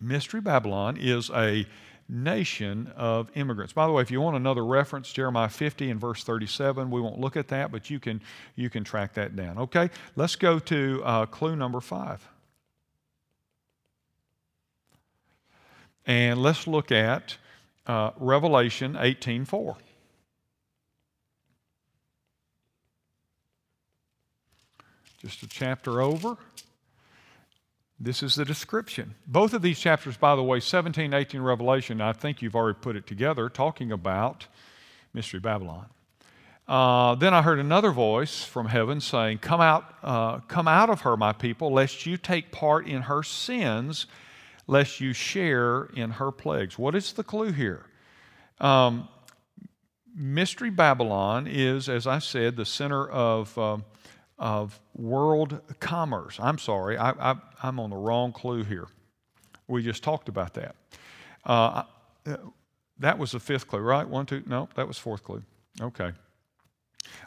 Mystery 0.00 0.40
Babylon 0.40 0.96
is 0.98 1.30
a 1.30 1.66
nation 2.08 2.92
of 2.96 3.30
immigrants. 3.34 3.72
By 3.72 3.86
the 3.86 3.92
way, 3.92 4.02
if 4.02 4.10
you 4.10 4.20
want 4.20 4.36
another 4.36 4.64
reference, 4.64 5.12
Jeremiah 5.12 5.48
50 5.48 5.90
and 5.90 6.00
verse 6.00 6.24
37, 6.24 6.90
we 6.90 7.00
won't 7.00 7.18
look 7.18 7.36
at 7.36 7.48
that, 7.48 7.72
but 7.72 7.90
you 7.90 8.00
can, 8.00 8.20
you 8.56 8.70
can 8.70 8.84
track 8.84 9.14
that 9.14 9.36
down. 9.36 9.58
Okay, 9.58 9.90
let's 10.16 10.36
go 10.36 10.58
to 10.58 11.02
uh, 11.04 11.26
clue 11.26 11.56
number 11.56 11.80
five. 11.80 12.26
And 16.06 16.42
let's 16.42 16.66
look 16.66 16.90
at 16.90 17.36
uh, 17.86 18.10
Revelation 18.18 18.94
18.4. 18.94 19.76
Just 25.20 25.42
a 25.44 25.48
chapter 25.48 26.02
over. 26.02 26.36
This 28.04 28.20
is 28.20 28.34
the 28.34 28.44
description. 28.44 29.14
Both 29.28 29.54
of 29.54 29.62
these 29.62 29.78
chapters, 29.78 30.16
by 30.16 30.34
the 30.34 30.42
way, 30.42 30.58
17, 30.58 31.14
18, 31.14 31.40
Revelation, 31.40 32.00
I 32.00 32.12
think 32.12 32.42
you've 32.42 32.56
already 32.56 32.76
put 32.80 32.96
it 32.96 33.06
together, 33.06 33.48
talking 33.48 33.92
about 33.92 34.48
Mystery 35.14 35.38
Babylon. 35.38 35.86
Uh, 36.66 37.14
then 37.14 37.32
I 37.32 37.42
heard 37.42 37.60
another 37.60 37.92
voice 37.92 38.42
from 38.42 38.66
heaven 38.66 39.00
saying, 39.00 39.38
Come 39.38 39.60
out, 39.60 39.94
uh, 40.02 40.38
come 40.48 40.66
out 40.66 40.90
of 40.90 41.02
her, 41.02 41.16
my 41.16 41.32
people, 41.32 41.72
lest 41.72 42.04
you 42.04 42.16
take 42.16 42.50
part 42.50 42.88
in 42.88 43.02
her 43.02 43.22
sins, 43.22 44.06
lest 44.66 45.00
you 45.00 45.12
share 45.12 45.84
in 45.94 46.10
her 46.10 46.32
plagues. 46.32 46.76
What 46.76 46.96
is 46.96 47.12
the 47.12 47.22
clue 47.22 47.52
here? 47.52 47.86
Um, 48.60 49.06
Mystery 50.12 50.70
Babylon 50.70 51.46
is, 51.46 51.88
as 51.88 52.08
I 52.08 52.18
said, 52.18 52.56
the 52.56 52.66
center 52.66 53.08
of, 53.08 53.56
uh, 53.56 53.76
of 54.42 54.78
world 54.94 55.60
commerce. 55.80 56.38
I'm 56.40 56.58
sorry, 56.58 56.98
I, 56.98 57.36
am 57.62 57.80
on 57.80 57.90
the 57.90 57.96
wrong 57.96 58.32
clue 58.32 58.64
here. 58.64 58.88
We 59.68 59.82
just 59.82 60.02
talked 60.02 60.28
about 60.28 60.54
that. 60.54 60.74
Uh, 61.44 61.84
that 62.98 63.18
was 63.18 63.32
the 63.32 63.40
fifth 63.40 63.68
clue, 63.68 63.80
right? 63.80 64.06
One, 64.06 64.26
two, 64.26 64.42
no, 64.46 64.68
that 64.74 64.86
was 64.86 64.98
fourth 64.98 65.22
clue. 65.22 65.42
Okay 65.80 66.12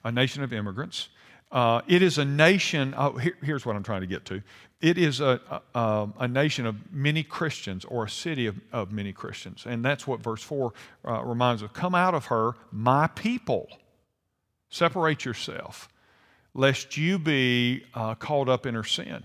a 0.03 0.11
nation 0.11 0.43
of 0.43 0.53
immigrants. 0.53 1.09
Uh, 1.51 1.81
it 1.87 2.01
is 2.01 2.17
a 2.17 2.25
nation, 2.25 2.93
oh, 2.97 3.17
here, 3.17 3.37
here's 3.41 3.65
what 3.65 3.75
I'm 3.75 3.83
trying 3.83 4.01
to 4.01 4.07
get 4.07 4.25
to. 4.25 4.41
It 4.81 4.97
is 4.97 5.19
a, 5.19 5.61
a, 5.73 5.79
um, 5.79 6.13
a 6.19 6.27
nation 6.27 6.65
of 6.65 6.91
many 6.91 7.23
Christians 7.23 7.85
or 7.85 8.05
a 8.05 8.09
city 8.09 8.47
of, 8.47 8.59
of 8.73 8.91
many 8.91 9.13
Christians. 9.13 9.65
And 9.65 9.85
that's 9.85 10.05
what 10.05 10.21
verse 10.21 10.41
4 10.41 10.73
uh, 11.07 11.23
reminds 11.23 11.63
us 11.63 11.69
Come 11.73 11.95
out 11.95 12.13
of 12.13 12.25
her, 12.25 12.53
my 12.71 13.07
people. 13.07 13.67
Separate 14.69 15.23
yourself, 15.23 15.87
lest 16.55 16.97
you 16.97 17.19
be 17.19 17.83
uh, 17.93 18.15
caught 18.15 18.49
up 18.49 18.65
in 18.65 18.73
her 18.73 18.83
sin. 18.83 19.23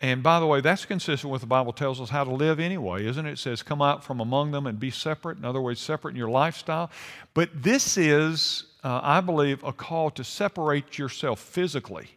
And 0.00 0.24
by 0.24 0.40
the 0.40 0.46
way, 0.46 0.60
that's 0.60 0.84
consistent 0.84 1.32
with 1.32 1.40
the 1.40 1.46
Bible 1.46 1.72
tells 1.72 2.00
us 2.00 2.10
how 2.10 2.24
to 2.24 2.32
live 2.32 2.58
anyway, 2.58 3.06
isn't 3.06 3.24
it? 3.24 3.32
It 3.34 3.38
says, 3.38 3.62
come 3.62 3.80
out 3.80 4.02
from 4.02 4.18
among 4.18 4.50
them 4.50 4.66
and 4.66 4.80
be 4.80 4.90
separate. 4.90 5.38
In 5.38 5.44
other 5.44 5.60
words, 5.60 5.80
separate 5.80 6.10
in 6.10 6.16
your 6.16 6.28
lifestyle. 6.28 6.90
But 7.32 7.62
this 7.62 7.96
is 7.96 8.64
uh, 8.84 9.00
I 9.02 9.20
believe, 9.22 9.64
a 9.64 9.72
call 9.72 10.10
to 10.10 10.22
separate 10.22 10.98
yourself 10.98 11.40
physically 11.40 12.10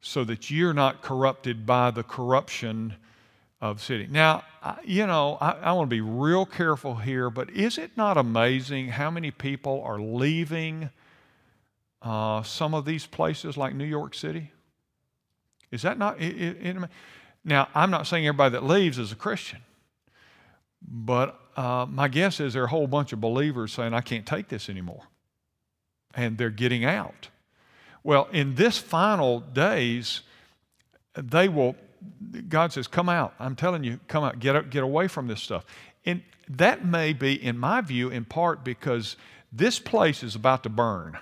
so 0.00 0.22
that 0.22 0.50
you're 0.50 0.72
not 0.72 1.02
corrupted 1.02 1.66
by 1.66 1.90
the 1.90 2.04
corruption 2.04 2.94
of 3.60 3.82
city. 3.82 4.06
Now, 4.08 4.44
you 4.84 5.04
know, 5.08 5.36
I, 5.40 5.50
I 5.50 5.72
want 5.72 5.90
to 5.90 5.94
be 5.94 6.00
real 6.00 6.46
careful 6.46 6.94
here, 6.94 7.28
but 7.28 7.50
is 7.50 7.76
it 7.76 7.96
not 7.96 8.16
amazing 8.16 8.88
how 8.88 9.10
many 9.10 9.32
people 9.32 9.82
are 9.84 10.00
leaving 10.00 10.90
uh, 12.02 12.42
some 12.42 12.74
of 12.74 12.84
these 12.84 13.06
places 13.06 13.56
like 13.56 13.74
New 13.74 13.84
York 13.84 14.14
City? 14.14 14.52
Is 15.70 15.82
that 15.82 15.98
not? 15.98 16.20
It, 16.20 16.40
it, 16.40 16.56
it, 16.66 16.76
now, 17.44 17.68
I'm 17.74 17.90
not 17.90 18.06
saying 18.06 18.26
everybody 18.26 18.52
that 18.52 18.64
leaves 18.64 18.98
is 18.98 19.12
a 19.12 19.16
Christian, 19.16 19.60
but 20.82 21.40
uh, 21.56 21.86
my 21.88 22.08
guess 22.08 22.40
is 22.40 22.54
there 22.54 22.62
are 22.62 22.66
a 22.66 22.70
whole 22.70 22.86
bunch 22.86 23.12
of 23.12 23.20
believers 23.20 23.72
saying, 23.72 23.94
I 23.94 24.00
can't 24.00 24.26
take 24.26 24.48
this 24.48 24.68
anymore. 24.68 25.02
And 26.14 26.38
they're 26.38 26.50
getting 26.50 26.84
out. 26.84 27.28
Well, 28.02 28.28
in 28.32 28.54
this 28.54 28.78
final 28.78 29.40
days, 29.40 30.22
they 31.14 31.48
will, 31.48 31.76
God 32.48 32.72
says, 32.72 32.86
come 32.86 33.08
out. 33.08 33.34
I'm 33.38 33.56
telling 33.56 33.84
you, 33.84 34.00
come 34.08 34.24
out, 34.24 34.38
get, 34.38 34.70
get 34.70 34.82
away 34.82 35.08
from 35.08 35.26
this 35.26 35.42
stuff. 35.42 35.64
And 36.04 36.22
that 36.48 36.84
may 36.84 37.12
be, 37.12 37.34
in 37.42 37.58
my 37.58 37.80
view, 37.80 38.08
in 38.08 38.24
part 38.24 38.64
because 38.64 39.16
this 39.52 39.78
place 39.78 40.22
is 40.22 40.34
about 40.34 40.62
to 40.62 40.68
burn. 40.68 41.18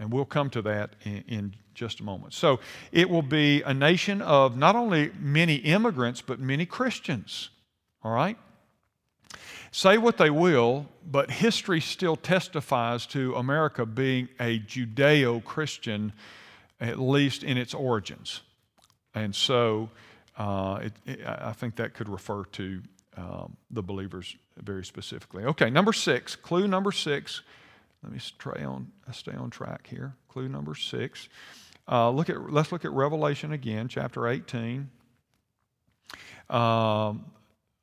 And 0.00 0.10
we'll 0.10 0.24
come 0.24 0.48
to 0.50 0.62
that 0.62 0.96
in, 1.04 1.24
in, 1.28 1.54
just 1.72 2.00
a 2.00 2.02
moment. 2.02 2.34
So 2.34 2.60
it 2.92 3.08
will 3.08 3.22
be 3.22 3.62
a 3.62 3.72
nation 3.72 4.20
of 4.20 4.54
not 4.54 4.76
only 4.76 5.12
many 5.18 5.54
immigrants, 5.54 6.20
but 6.20 6.38
many 6.38 6.66
Christians. 6.66 7.48
All 8.02 8.12
right? 8.12 8.36
Say 9.70 9.96
what 9.96 10.18
they 10.18 10.30
will, 10.30 10.86
but 11.08 11.30
history 11.30 11.80
still 11.80 12.16
testifies 12.16 13.06
to 13.06 13.34
America 13.36 13.86
being 13.86 14.28
a 14.40 14.58
Judeo 14.58 15.42
Christian, 15.44 16.12
at 16.80 16.98
least 16.98 17.44
in 17.44 17.56
its 17.56 17.72
origins. 17.72 18.42
And 19.14 19.34
so 19.34 19.90
uh, 20.36 20.80
it, 20.82 20.92
it, 21.06 21.26
I 21.26 21.52
think 21.52 21.76
that 21.76 21.94
could 21.94 22.08
refer 22.08 22.44
to 22.44 22.82
um, 23.16 23.56
the 23.70 23.82
believers 23.82 24.36
very 24.56 24.84
specifically. 24.84 25.44
Okay, 25.44 25.70
number 25.70 25.92
six, 25.92 26.36
clue 26.36 26.66
number 26.66 26.92
six. 26.92 27.42
Let 28.02 28.12
me 28.12 28.18
stay 28.18 28.64
on, 28.64 28.90
stay 29.12 29.32
on 29.32 29.50
track 29.50 29.86
here. 29.86 30.14
Clue 30.28 30.48
number 30.48 30.74
six. 30.74 31.28
Uh, 31.90 32.10
look 32.10 32.30
at, 32.30 32.50
let's 32.50 32.72
look 32.72 32.84
at 32.84 32.92
Revelation 32.92 33.52
again, 33.52 33.88
chapter 33.88 34.28
18. 34.28 34.88
Um, 36.48 37.24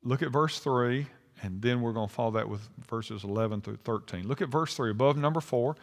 look 0.02 0.22
at 0.22 0.30
verse 0.30 0.58
3 0.58 1.06
and 1.42 1.62
then 1.62 1.80
we're 1.80 1.92
going 1.92 2.08
to 2.08 2.14
follow 2.14 2.32
that 2.32 2.48
with 2.48 2.68
verses 2.88 3.24
11 3.24 3.60
through 3.60 3.78
13. 3.84 4.26
Look 4.26 4.42
at 4.42 4.48
verse 4.48 4.74
3, 4.74 4.90
above 4.90 5.16
number 5.16 5.40
4. 5.40 5.76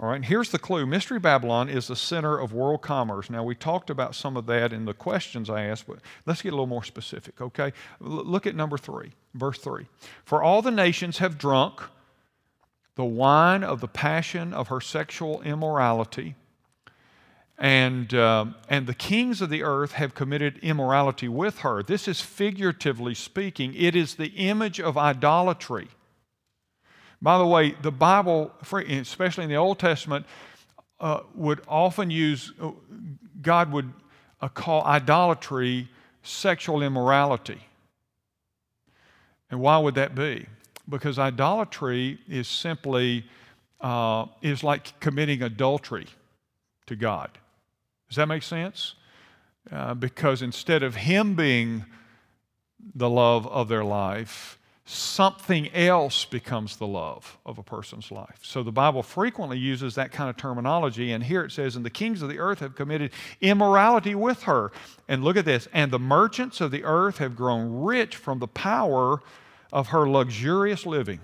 All 0.00 0.08
right, 0.08 0.24
here's 0.24 0.50
the 0.50 0.60
clue 0.60 0.86
Mystery 0.86 1.18
Babylon 1.18 1.68
is 1.68 1.88
the 1.88 1.96
center 1.96 2.38
of 2.38 2.52
world 2.52 2.82
commerce. 2.82 3.30
Now, 3.30 3.42
we 3.42 3.56
talked 3.56 3.90
about 3.90 4.14
some 4.14 4.36
of 4.36 4.46
that 4.46 4.72
in 4.72 4.84
the 4.84 4.94
questions 4.94 5.50
I 5.50 5.64
asked, 5.64 5.88
but 5.88 5.98
let's 6.24 6.40
get 6.40 6.50
a 6.50 6.52
little 6.52 6.68
more 6.68 6.84
specific, 6.84 7.40
okay? 7.40 7.72
L- 8.00 8.08
look 8.24 8.46
at 8.46 8.54
number 8.54 8.78
3, 8.78 9.10
verse 9.34 9.58
3. 9.58 9.86
For 10.24 10.42
all 10.42 10.62
the 10.62 10.70
nations 10.70 11.18
have 11.18 11.36
drunk 11.36 11.80
the 12.98 13.04
wine 13.04 13.62
of 13.62 13.80
the 13.80 13.86
passion 13.86 14.52
of 14.52 14.66
her 14.66 14.80
sexual 14.80 15.40
immorality 15.42 16.34
and, 17.56 18.12
uh, 18.12 18.46
and 18.68 18.88
the 18.88 18.94
kings 18.94 19.40
of 19.40 19.50
the 19.50 19.62
earth 19.62 19.92
have 19.92 20.16
committed 20.16 20.58
immorality 20.62 21.28
with 21.28 21.60
her. 21.60 21.84
This 21.84 22.08
is 22.08 22.20
figuratively 22.20 23.14
speaking, 23.14 23.72
it 23.76 23.94
is 23.94 24.16
the 24.16 24.30
image 24.30 24.80
of 24.80 24.98
idolatry. 24.98 25.86
By 27.22 27.38
the 27.38 27.46
way, 27.46 27.76
the 27.82 27.92
Bible, 27.92 28.50
especially 28.72 29.44
in 29.44 29.50
the 29.50 29.56
Old 29.56 29.78
Testament, 29.78 30.26
uh, 30.98 31.20
would 31.36 31.60
often 31.68 32.10
use, 32.10 32.52
uh, 32.60 32.72
God 33.40 33.70
would 33.70 33.92
uh, 34.40 34.48
call 34.48 34.82
idolatry 34.82 35.88
sexual 36.24 36.82
immorality. 36.82 37.60
And 39.52 39.60
why 39.60 39.78
would 39.78 39.94
that 39.94 40.16
be? 40.16 40.46
Because 40.88 41.18
idolatry 41.18 42.18
is 42.28 42.48
simply, 42.48 43.24
uh, 43.80 44.26
is 44.42 44.64
like 44.64 44.98
committing 45.00 45.42
adultery 45.42 46.06
to 46.86 46.96
God. 46.96 47.30
Does 48.08 48.16
that 48.16 48.26
make 48.26 48.42
sense? 48.42 48.94
Uh, 49.70 49.94
because 49.94 50.40
instead 50.40 50.82
of 50.82 50.94
Him 50.94 51.34
being 51.34 51.84
the 52.94 53.10
love 53.10 53.46
of 53.46 53.68
their 53.68 53.84
life, 53.84 54.58
something 54.90 55.70
else 55.74 56.24
becomes 56.24 56.76
the 56.76 56.86
love 56.86 57.36
of 57.44 57.58
a 57.58 57.62
person's 57.62 58.10
life. 58.10 58.38
So 58.42 58.62
the 58.62 58.72
Bible 58.72 59.02
frequently 59.02 59.58
uses 59.58 59.94
that 59.96 60.12
kind 60.12 60.30
of 60.30 60.38
terminology, 60.38 61.12
and 61.12 61.22
here 61.22 61.44
it 61.44 61.52
says, 61.52 61.76
And 61.76 61.84
the 61.84 61.90
kings 61.90 62.22
of 62.22 62.30
the 62.30 62.38
earth 62.38 62.60
have 62.60 62.74
committed 62.74 63.10
immorality 63.42 64.14
with 64.14 64.44
her. 64.44 64.72
And 65.06 65.22
look 65.22 65.36
at 65.36 65.44
this, 65.44 65.68
and 65.74 65.90
the 65.90 65.98
merchants 65.98 66.62
of 66.62 66.70
the 66.70 66.84
earth 66.84 67.18
have 67.18 67.36
grown 67.36 67.82
rich 67.82 68.16
from 68.16 68.38
the 68.38 68.48
power 68.48 69.20
of 69.72 69.88
her 69.88 70.08
luxurious 70.08 70.86
living. 70.86 71.20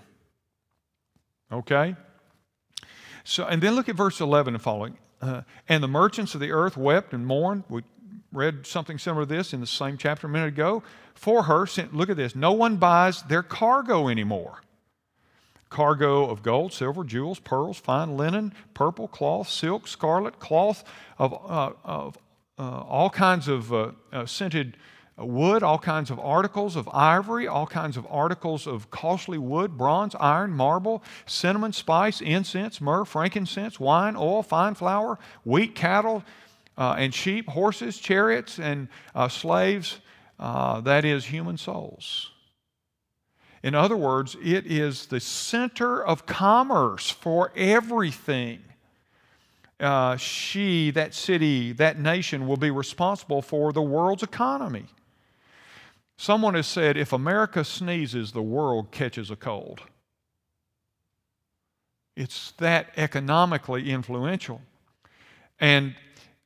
Okay? 1.50 1.96
So, 3.24 3.44
and 3.46 3.62
then 3.62 3.74
look 3.74 3.88
at 3.88 3.96
verse 3.96 4.20
11 4.20 4.54
and 4.54 4.62
following. 4.62 4.98
Uh, 5.20 5.42
and 5.68 5.83
the 5.83 5.88
merchants 5.88 6.35
of 6.35 6.40
the 6.40 6.52
earth 6.52 6.76
wept 6.76 7.12
and 7.12 7.26
mourned. 7.26 7.64
We 7.68 7.83
read 8.33 8.66
something 8.66 8.98
similar 8.98 9.24
to 9.24 9.35
this 9.35 9.52
in 9.52 9.61
the 9.61 9.66
same 9.66 9.96
chapter 9.96 10.26
a 10.26 10.30
minute 10.30 10.48
ago. 10.48 10.83
For 11.14 11.44
her, 11.44 11.66
look 11.92 12.11
at 12.11 12.16
this 12.16 12.35
no 12.35 12.52
one 12.52 12.76
buys 12.76 13.22
their 13.22 13.42
cargo 13.42 14.09
anymore. 14.09 14.61
Cargo 15.70 16.28
of 16.28 16.42
gold, 16.42 16.72
silver, 16.72 17.02
jewels, 17.02 17.40
pearls, 17.40 17.78
fine 17.78 18.16
linen, 18.16 18.52
purple 18.74 19.09
cloth, 19.09 19.48
silk, 19.48 19.88
scarlet, 19.88 20.38
cloth 20.38 20.85
of, 21.18 21.33
uh, 21.33 21.72
of 21.83 22.18
uh, 22.59 22.80
all 22.83 23.11
kinds 23.11 23.48
of 23.48 23.72
uh, 23.72 23.90
uh, 24.12 24.26
scented 24.26 24.76
wood, 25.16 25.62
all 25.62 25.79
kinds 25.79 26.11
of 26.11 26.18
articles 26.18 26.74
of 26.74 26.88
ivory, 26.92 27.46
all 27.46 27.66
kinds 27.66 27.96
of 27.96 28.07
articles 28.11 28.66
of 28.66 28.90
costly 28.90 29.38
wood, 29.38 29.79
bronze, 29.79 30.14
iron, 30.18 30.50
marble, 30.50 31.03
cinnamon, 31.27 31.72
spice, 31.72 32.20
incense, 32.20 32.81
myrrh, 32.81 33.05
frankincense, 33.05 33.79
wine, 33.79 34.16
oil, 34.16 34.42
fine 34.42 34.74
flour, 34.74 35.18
wheat, 35.44 35.74
cattle, 35.74 36.24
uh, 36.77 36.96
and 36.98 37.14
sheep, 37.14 37.48
horses, 37.48 37.98
chariots, 37.98 38.59
and 38.59 38.88
uh, 39.14 39.29
slaves, 39.29 40.00
uh, 40.40 40.81
that 40.81 41.05
is, 41.05 41.27
human 41.27 41.57
souls. 41.57 42.31
In 43.62 43.74
other 43.74 43.96
words, 43.96 44.37
it 44.42 44.66
is 44.66 45.07
the 45.07 45.20
center 45.20 46.05
of 46.05 46.27
commerce 46.27 47.09
for 47.09 47.53
everything. 47.57 48.61
Uh, 49.81 50.16
she, 50.16 50.90
that 50.90 51.14
city, 51.14 51.72
that 51.72 51.98
nation 51.98 52.46
will 52.46 52.57
be 52.57 52.70
responsible 52.70 53.40
for 53.40 53.72
the 53.72 53.83
world's 53.83 54.22
economy. 54.22 54.85
Someone 56.16 56.55
has 56.55 56.66
said 56.66 56.96
if 56.96 57.12
America 57.12 57.64
sneezes, 57.64 58.33
the 58.33 58.42
world 58.42 58.90
catches 58.90 59.31
a 59.31 59.37
cold. 59.37 59.81
It's 62.16 62.53
that 62.59 62.90
economically 62.96 63.90
influential. 63.90 64.61
And 65.59 65.94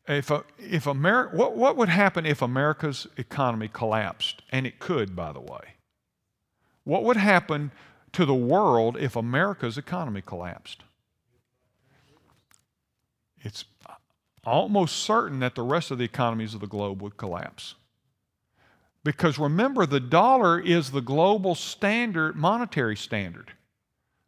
if, 0.07 0.31
uh, 0.31 0.43
if 0.59 0.87
America, 0.87 1.37
what, 1.37 1.57
what 1.57 1.77
would 1.77 1.91
happen 1.91 2.25
if 2.25 2.41
America's 2.41 3.07
economy 3.19 3.69
collapsed? 3.71 4.43
And 4.51 4.67
it 4.67 4.79
could, 4.79 5.15
by 5.15 5.33
the 5.33 5.41
way. 5.41 5.75
What 6.85 7.05
would 7.05 7.19
happen 7.19 7.71
to 8.13 8.25
the 8.25 8.35
world 8.35 8.97
if 8.97 9.15
America's 9.15 9.77
economy 9.77 10.23
collapsed? 10.25 10.83
It's 13.43 13.67
uh, 13.87 13.93
almost 14.45 14.97
certain 14.97 15.41
that 15.41 15.55
the 15.55 15.63
rest 15.63 15.91
of 15.91 15.99
the 15.99 16.05
economies 16.05 16.55
of 16.55 16.61
the 16.61 16.67
globe 16.67 17.03
would 17.03 17.19
collapse. 17.19 17.75
Because 19.05 19.39
remember, 19.39 19.87
the 19.87 20.01
dollar 20.01 20.61
is 20.61 20.91
the 20.91 21.01
global 21.01 21.55
standard, 21.55 22.37
monetary 22.37 22.97
standard. 22.97 23.53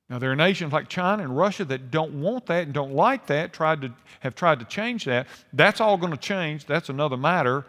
Now, 0.08 0.18
there 0.18 0.32
are 0.32 0.36
nations 0.36 0.72
like 0.72 0.88
China 0.88 1.22
and 1.22 1.36
Russia 1.36 1.64
that 1.66 1.90
don't 1.90 2.20
want 2.20 2.46
that 2.46 2.64
and 2.64 2.72
don't 2.72 2.94
like 2.94 3.26
that, 3.26 3.52
tried 3.52 3.82
to, 3.82 3.92
have 4.20 4.34
tried 4.34 4.58
to 4.58 4.64
change 4.64 5.04
that. 5.04 5.28
That's 5.52 5.80
all 5.80 5.96
going 5.96 6.12
to 6.12 6.18
change. 6.18 6.66
That's 6.66 6.88
another 6.88 7.16
matter. 7.16 7.64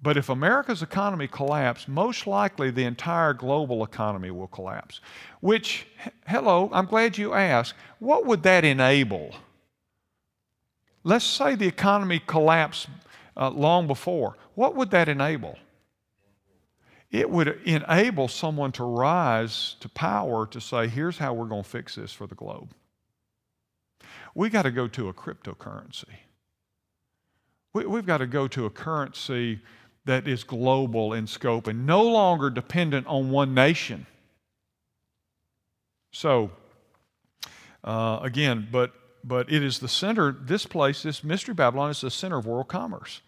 But 0.00 0.16
if 0.16 0.28
America's 0.28 0.82
economy 0.82 1.26
collapses, 1.26 1.88
most 1.88 2.26
likely 2.26 2.70
the 2.70 2.84
entire 2.84 3.32
global 3.32 3.82
economy 3.82 4.30
will 4.30 4.46
collapse. 4.46 5.00
Which, 5.40 5.86
hello, 6.26 6.70
I'm 6.72 6.86
glad 6.86 7.18
you 7.18 7.34
asked. 7.34 7.74
What 7.98 8.26
would 8.26 8.44
that 8.44 8.64
enable? 8.64 9.34
Let's 11.02 11.24
say 11.24 11.54
the 11.54 11.66
economy 11.66 12.20
collapsed 12.24 12.88
uh, 13.36 13.50
long 13.50 13.86
before. 13.86 14.36
What 14.54 14.74
would 14.74 14.90
that 14.90 15.08
enable? 15.08 15.58
it 17.10 17.30
would 17.30 17.60
enable 17.64 18.28
someone 18.28 18.72
to 18.72 18.84
rise 18.84 19.76
to 19.80 19.88
power 19.88 20.46
to 20.46 20.60
say, 20.60 20.88
here's 20.88 21.18
how 21.18 21.32
we're 21.32 21.46
going 21.46 21.62
to 21.62 21.68
fix 21.68 21.94
this 21.94 22.12
for 22.12 22.26
the 22.26 22.34
globe. 22.34 22.72
We 24.34 24.50
got 24.50 24.62
to 24.62 24.70
go 24.70 24.88
to 24.88 25.08
a 25.08 25.14
cryptocurrency. 25.14 26.04
We, 27.72 27.86
we've 27.86 28.06
got 28.06 28.18
to 28.18 28.26
go 28.26 28.48
to 28.48 28.66
a 28.66 28.70
currency 28.70 29.60
that 30.04 30.28
is 30.28 30.44
global 30.44 31.12
in 31.12 31.26
scope 31.26 31.66
and 31.66 31.86
no 31.86 32.02
longer 32.02 32.50
dependent 32.50 33.06
on 33.06 33.30
one 33.30 33.54
nation. 33.54 34.06
So, 36.12 36.50
uh, 37.84 38.20
again, 38.22 38.68
but 38.70 38.92
but 39.22 39.50
it 39.50 39.62
is 39.62 39.80
the 39.80 39.88
center. 39.88 40.30
This 40.30 40.66
place, 40.66 41.02
this 41.02 41.24
mystery 41.24 41.52
Babylon, 41.52 41.90
is 41.90 42.00
the 42.00 42.12
center 42.12 42.38
of 42.38 42.46
world 42.46 42.68
commerce. 42.68 43.22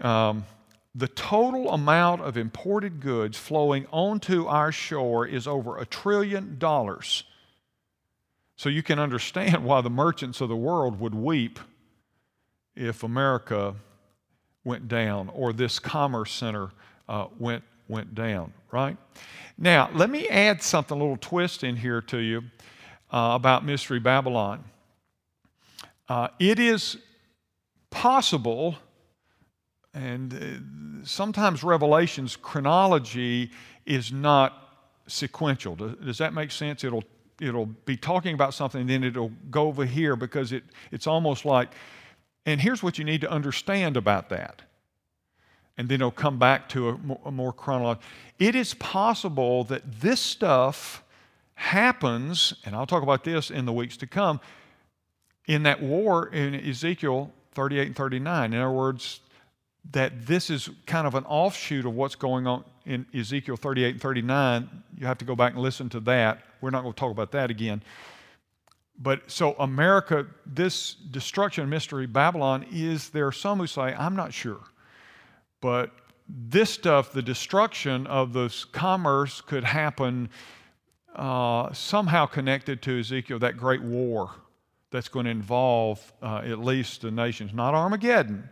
Um, 0.00 0.44
the 0.94 1.08
total 1.08 1.70
amount 1.72 2.22
of 2.22 2.36
imported 2.36 3.00
goods 3.00 3.36
flowing 3.36 3.86
onto 3.90 4.46
our 4.46 4.70
shore 4.70 5.26
is 5.26 5.46
over 5.48 5.78
a 5.78 5.86
trillion 5.86 6.58
dollars. 6.58 7.24
So 8.56 8.68
you 8.68 8.82
can 8.82 8.98
understand 8.98 9.64
why 9.64 9.80
the 9.80 9.90
merchants 9.90 10.40
of 10.40 10.48
the 10.48 10.56
world 10.56 11.00
would 11.00 11.14
weep 11.14 11.58
if 12.76 13.02
America 13.02 13.74
went 14.64 14.88
down 14.88 15.28
or 15.30 15.52
this 15.52 15.78
commerce 15.78 16.32
center 16.32 16.70
uh, 17.08 17.26
went, 17.38 17.64
went 17.88 18.14
down, 18.14 18.52
right? 18.70 18.96
Now, 19.58 19.90
let 19.92 20.10
me 20.10 20.28
add 20.28 20.62
something, 20.62 20.96
a 20.96 21.00
little 21.00 21.16
twist 21.16 21.64
in 21.64 21.76
here 21.76 22.00
to 22.02 22.18
you 22.18 22.42
uh, 23.12 23.32
about 23.34 23.64
Mystery 23.64 24.00
Babylon. 24.00 24.64
Uh, 26.08 26.28
it 26.38 26.58
is 26.58 26.96
possible 27.90 28.76
and 29.94 30.34
uh, 30.34 31.06
sometimes 31.06 31.62
Revelation's 31.62 32.36
chronology 32.36 33.50
is 33.86 34.12
not 34.12 34.64
sequential. 35.06 35.76
Does, 35.76 36.18
that 36.18 36.34
make 36.34 36.50
sense? 36.50 36.82
It'll, 36.82 37.04
it'll 37.40 37.66
be 37.66 37.96
talking 37.96 38.34
about 38.34 38.54
something, 38.54 38.80
and 38.80 38.90
then 38.90 39.04
it'll 39.04 39.32
go 39.50 39.68
over 39.68 39.84
here 39.84 40.16
because 40.16 40.52
it, 40.52 40.64
it's 40.90 41.06
almost 41.06 41.44
like, 41.44 41.72
and 42.44 42.60
here's 42.60 42.82
what 42.82 42.98
you 42.98 43.04
need 43.04 43.20
to 43.20 43.30
understand 43.30 43.96
about 43.96 44.28
that. 44.30 44.62
And 45.76 45.88
then 45.88 45.96
it'll 45.96 46.10
come 46.10 46.38
back 46.38 46.68
to 46.70 46.90
a 46.90 46.98
more, 46.98 47.20
a 47.24 47.30
more 47.32 47.52
chronological. 47.52 48.06
It 48.38 48.54
is 48.54 48.74
possible 48.74 49.64
that 49.64 50.00
this 50.00 50.20
stuff 50.20 51.02
happens, 51.54 52.54
and 52.64 52.74
I'll 52.74 52.86
talk 52.86 53.02
about 53.02 53.24
this 53.24 53.50
in 53.50 53.64
the 53.64 53.72
weeks 53.72 53.96
to 53.98 54.06
come, 54.06 54.40
in 55.46 55.62
that 55.64 55.82
war 55.82 56.28
in 56.28 56.54
Ezekiel 56.54 57.32
38 57.54 57.86
and 57.88 57.96
39. 57.96 58.52
In 58.52 58.58
other 58.58 58.70
words, 58.70 59.20
that 59.92 60.26
this 60.26 60.50
is 60.50 60.70
kind 60.86 61.06
of 61.06 61.14
an 61.14 61.24
offshoot 61.24 61.86
of 61.86 61.94
what's 61.94 62.14
going 62.14 62.46
on 62.46 62.64
in 62.86 63.06
Ezekiel 63.14 63.56
38 63.56 63.92
and 63.92 64.00
39. 64.00 64.68
You 64.98 65.06
have 65.06 65.18
to 65.18 65.24
go 65.24 65.36
back 65.36 65.54
and 65.54 65.62
listen 65.62 65.88
to 65.90 66.00
that. 66.00 66.42
We're 66.60 66.70
not 66.70 66.82
going 66.82 66.94
to 66.94 66.98
talk 66.98 67.10
about 67.10 67.32
that 67.32 67.50
again. 67.50 67.82
But 68.98 69.30
so, 69.30 69.54
America, 69.58 70.26
this 70.46 70.94
destruction 70.94 71.68
mystery, 71.68 72.06
Babylon, 72.06 72.64
is 72.70 73.10
there 73.10 73.32
some 73.32 73.58
who 73.58 73.66
say, 73.66 73.94
I'm 73.94 74.14
not 74.14 74.32
sure. 74.32 74.60
But 75.60 75.90
this 76.28 76.70
stuff, 76.70 77.12
the 77.12 77.22
destruction 77.22 78.06
of 78.06 78.32
this 78.32 78.64
commerce, 78.64 79.40
could 79.40 79.64
happen 79.64 80.28
uh, 81.14 81.72
somehow 81.72 82.26
connected 82.26 82.82
to 82.82 82.98
Ezekiel, 82.98 83.38
that 83.40 83.56
great 83.56 83.82
war 83.82 84.30
that's 84.90 85.08
going 85.08 85.24
to 85.24 85.30
involve 85.30 86.12
uh, 86.22 86.42
at 86.44 86.60
least 86.60 87.02
the 87.02 87.10
nations. 87.10 87.52
Not 87.52 87.74
Armageddon, 87.74 88.48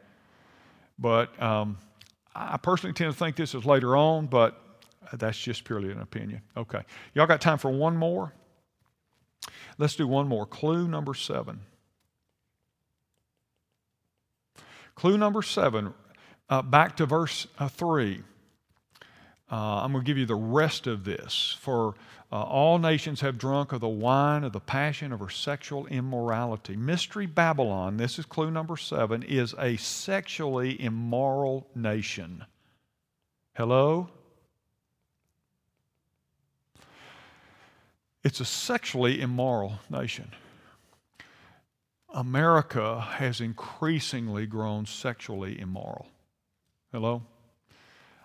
but 1.03 1.41
um, 1.43 1.77
I 2.35 2.57
personally 2.57 2.95
tend 2.95 3.13
to 3.13 3.19
think 3.19 3.37
this 3.37 3.55
is 3.55 3.67
later 3.67 3.97
on, 3.97 4.27
but 4.27 4.59
that's 5.13 5.39
just 5.39 5.65
purely 5.65 5.91
an 5.91 6.01
opinion. 6.01 6.41
Okay. 6.57 6.81
Y'all 7.13 7.27
got 7.27 7.41
time 7.41 7.59
for 7.59 7.71
one 7.71 7.97
more? 7.97 8.33
Let's 9.77 9.97
do 9.97 10.07
one 10.07 10.29
more. 10.29 10.47
Clue 10.47 10.89
number 10.89 11.13
seven. 11.13 11.61
Clue 14.95 15.19
number 15.19 15.43
seven, 15.43 15.95
uh, 16.49 16.63
back 16.63 16.97
to 16.99 17.07
verse 17.07 17.47
uh, 17.59 17.69
three. 17.69 18.23
Uh, 19.53 19.83
I'm 19.85 19.93
going 19.93 20.03
to 20.03 20.07
give 20.07 20.17
you 20.17 20.25
the 20.25 20.35
rest 20.35 20.87
of 20.87 21.05
this. 21.05 21.59
For 21.61 21.95
uh, 22.33 22.43
all 22.43 22.79
nations 22.79 23.21
have 23.21 23.37
drunk 23.37 23.73
of 23.73 23.83
the 23.83 23.89
wine 23.89 24.45
of 24.45 24.53
the 24.53 24.61
passion 24.61 25.13
of 25.13 25.21
her 25.21 25.29
sexual 25.29 25.87
immorality. 25.89 26.75
Mystery 26.75 27.27
Babylon, 27.27 27.99
this 27.99 28.19
is 28.19 28.25
clue 28.25 28.51
number 28.51 28.79
seven, 28.79 29.23
is 29.23 29.55
a 29.59 29.77
sexually 29.77 30.83
immoral 30.83 31.67
nation. 31.75 32.47
Hello? 33.55 34.09
It's 38.25 38.41
a 38.41 38.47
sexually 38.47 39.21
immoral 39.21 39.81
nation. 39.91 40.31
America 42.15 43.01
has 43.01 43.43
increasingly 43.43 44.47
grown 44.47 44.87
sexually 44.87 45.61
immoral. 45.61 46.07
Hello? 46.91 47.23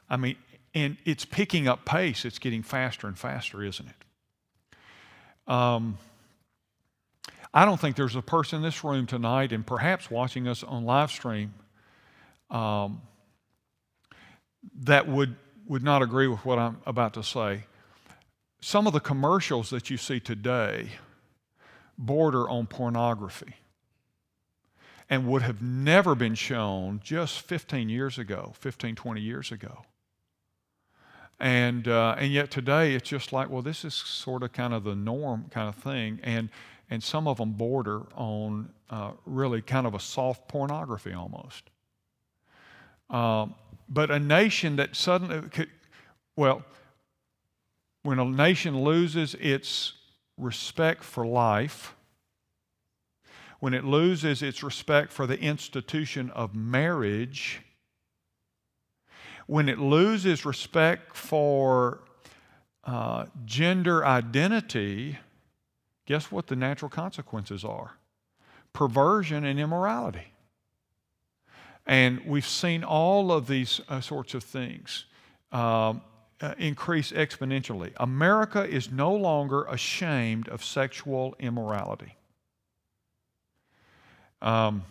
I 0.09 0.15
mean, 0.15 0.37
and 0.77 0.95
it's 1.05 1.25
picking 1.25 1.67
up 1.67 1.85
pace. 1.85 2.23
It's 2.23 2.37
getting 2.37 2.61
faster 2.61 3.07
and 3.07 3.17
faster, 3.17 3.63
isn't 3.63 3.87
it? 3.87 5.51
Um, 5.51 5.97
I 7.51 7.65
don't 7.65 7.79
think 7.79 7.95
there's 7.95 8.15
a 8.15 8.21
person 8.21 8.57
in 8.57 8.61
this 8.61 8.83
room 8.83 9.07
tonight, 9.07 9.51
and 9.51 9.65
perhaps 9.65 10.11
watching 10.11 10.47
us 10.47 10.63
on 10.63 10.85
live 10.85 11.09
stream, 11.09 11.55
um, 12.51 13.01
that 14.81 15.07
would, 15.07 15.35
would 15.65 15.81
not 15.81 16.03
agree 16.03 16.27
with 16.27 16.45
what 16.45 16.59
I'm 16.59 16.77
about 16.85 17.15
to 17.15 17.23
say. 17.23 17.63
Some 18.61 18.85
of 18.85 18.93
the 18.93 18.99
commercials 18.99 19.71
that 19.71 19.89
you 19.89 19.97
see 19.97 20.19
today 20.19 20.89
border 21.97 22.47
on 22.47 22.67
pornography 22.67 23.55
and 25.09 25.27
would 25.27 25.41
have 25.41 25.59
never 25.59 26.13
been 26.13 26.35
shown 26.35 27.01
just 27.03 27.41
15 27.41 27.89
years 27.89 28.19
ago, 28.19 28.53
15, 28.59 28.93
20 28.93 29.21
years 29.21 29.51
ago. 29.51 29.83
And, 31.39 31.87
uh, 31.87 32.15
and 32.17 32.31
yet 32.31 32.49
today 32.49 32.93
it's 32.93 33.09
just 33.09 33.31
like, 33.31 33.49
well, 33.49 33.61
this 33.61 33.85
is 33.85 33.93
sort 33.93 34.43
of 34.43 34.53
kind 34.53 34.73
of 34.73 34.83
the 34.83 34.95
norm 34.95 35.45
kind 35.51 35.69
of 35.69 35.75
thing. 35.75 36.19
And, 36.23 36.49
and 36.89 37.03
some 37.03 37.27
of 37.27 37.37
them 37.37 37.53
border 37.53 38.03
on 38.15 38.69
uh, 38.89 39.11
really 39.25 39.61
kind 39.61 39.85
of 39.85 39.93
a 39.93 39.99
soft 39.99 40.47
pornography 40.47 41.13
almost. 41.13 41.69
Um, 43.09 43.55
but 43.89 44.11
a 44.11 44.19
nation 44.19 44.77
that 44.77 44.95
suddenly, 44.95 45.47
could, 45.49 45.69
well, 46.35 46.63
when 48.03 48.19
a 48.19 48.25
nation 48.25 48.81
loses 48.83 49.35
its 49.35 49.93
respect 50.37 51.03
for 51.03 51.25
life, 51.25 51.93
when 53.59 53.73
it 53.73 53.83
loses 53.83 54.41
its 54.41 54.61
respect 54.63 55.11
for 55.11 55.25
the 55.25 55.39
institution 55.39 56.29
of 56.31 56.55
marriage, 56.55 57.61
when 59.47 59.69
it 59.69 59.79
loses 59.79 60.45
respect 60.45 61.15
for 61.15 62.01
uh, 62.83 63.25
gender 63.45 64.05
identity, 64.05 65.17
guess 66.05 66.31
what 66.31 66.47
the 66.47 66.55
natural 66.55 66.89
consequences 66.89 67.63
are? 67.63 67.93
Perversion 68.73 69.45
and 69.45 69.59
immorality. 69.59 70.33
And 71.85 72.21
we've 72.25 72.47
seen 72.47 72.83
all 72.83 73.31
of 73.31 73.47
these 73.47 73.79
uh, 73.87 74.01
sorts 74.01 74.33
of 74.33 74.43
things 74.43 75.05
um, 75.53 76.01
uh, 76.41 76.53
increase 76.57 77.13
exponentially. 77.13 77.93
America 77.97 78.63
is 78.63 78.91
no 78.91 79.15
longer 79.15 79.63
ashamed 79.63 80.49
of 80.49 80.63
sexual 80.63 81.35
immorality. 81.39 82.15
Um, 84.41 84.83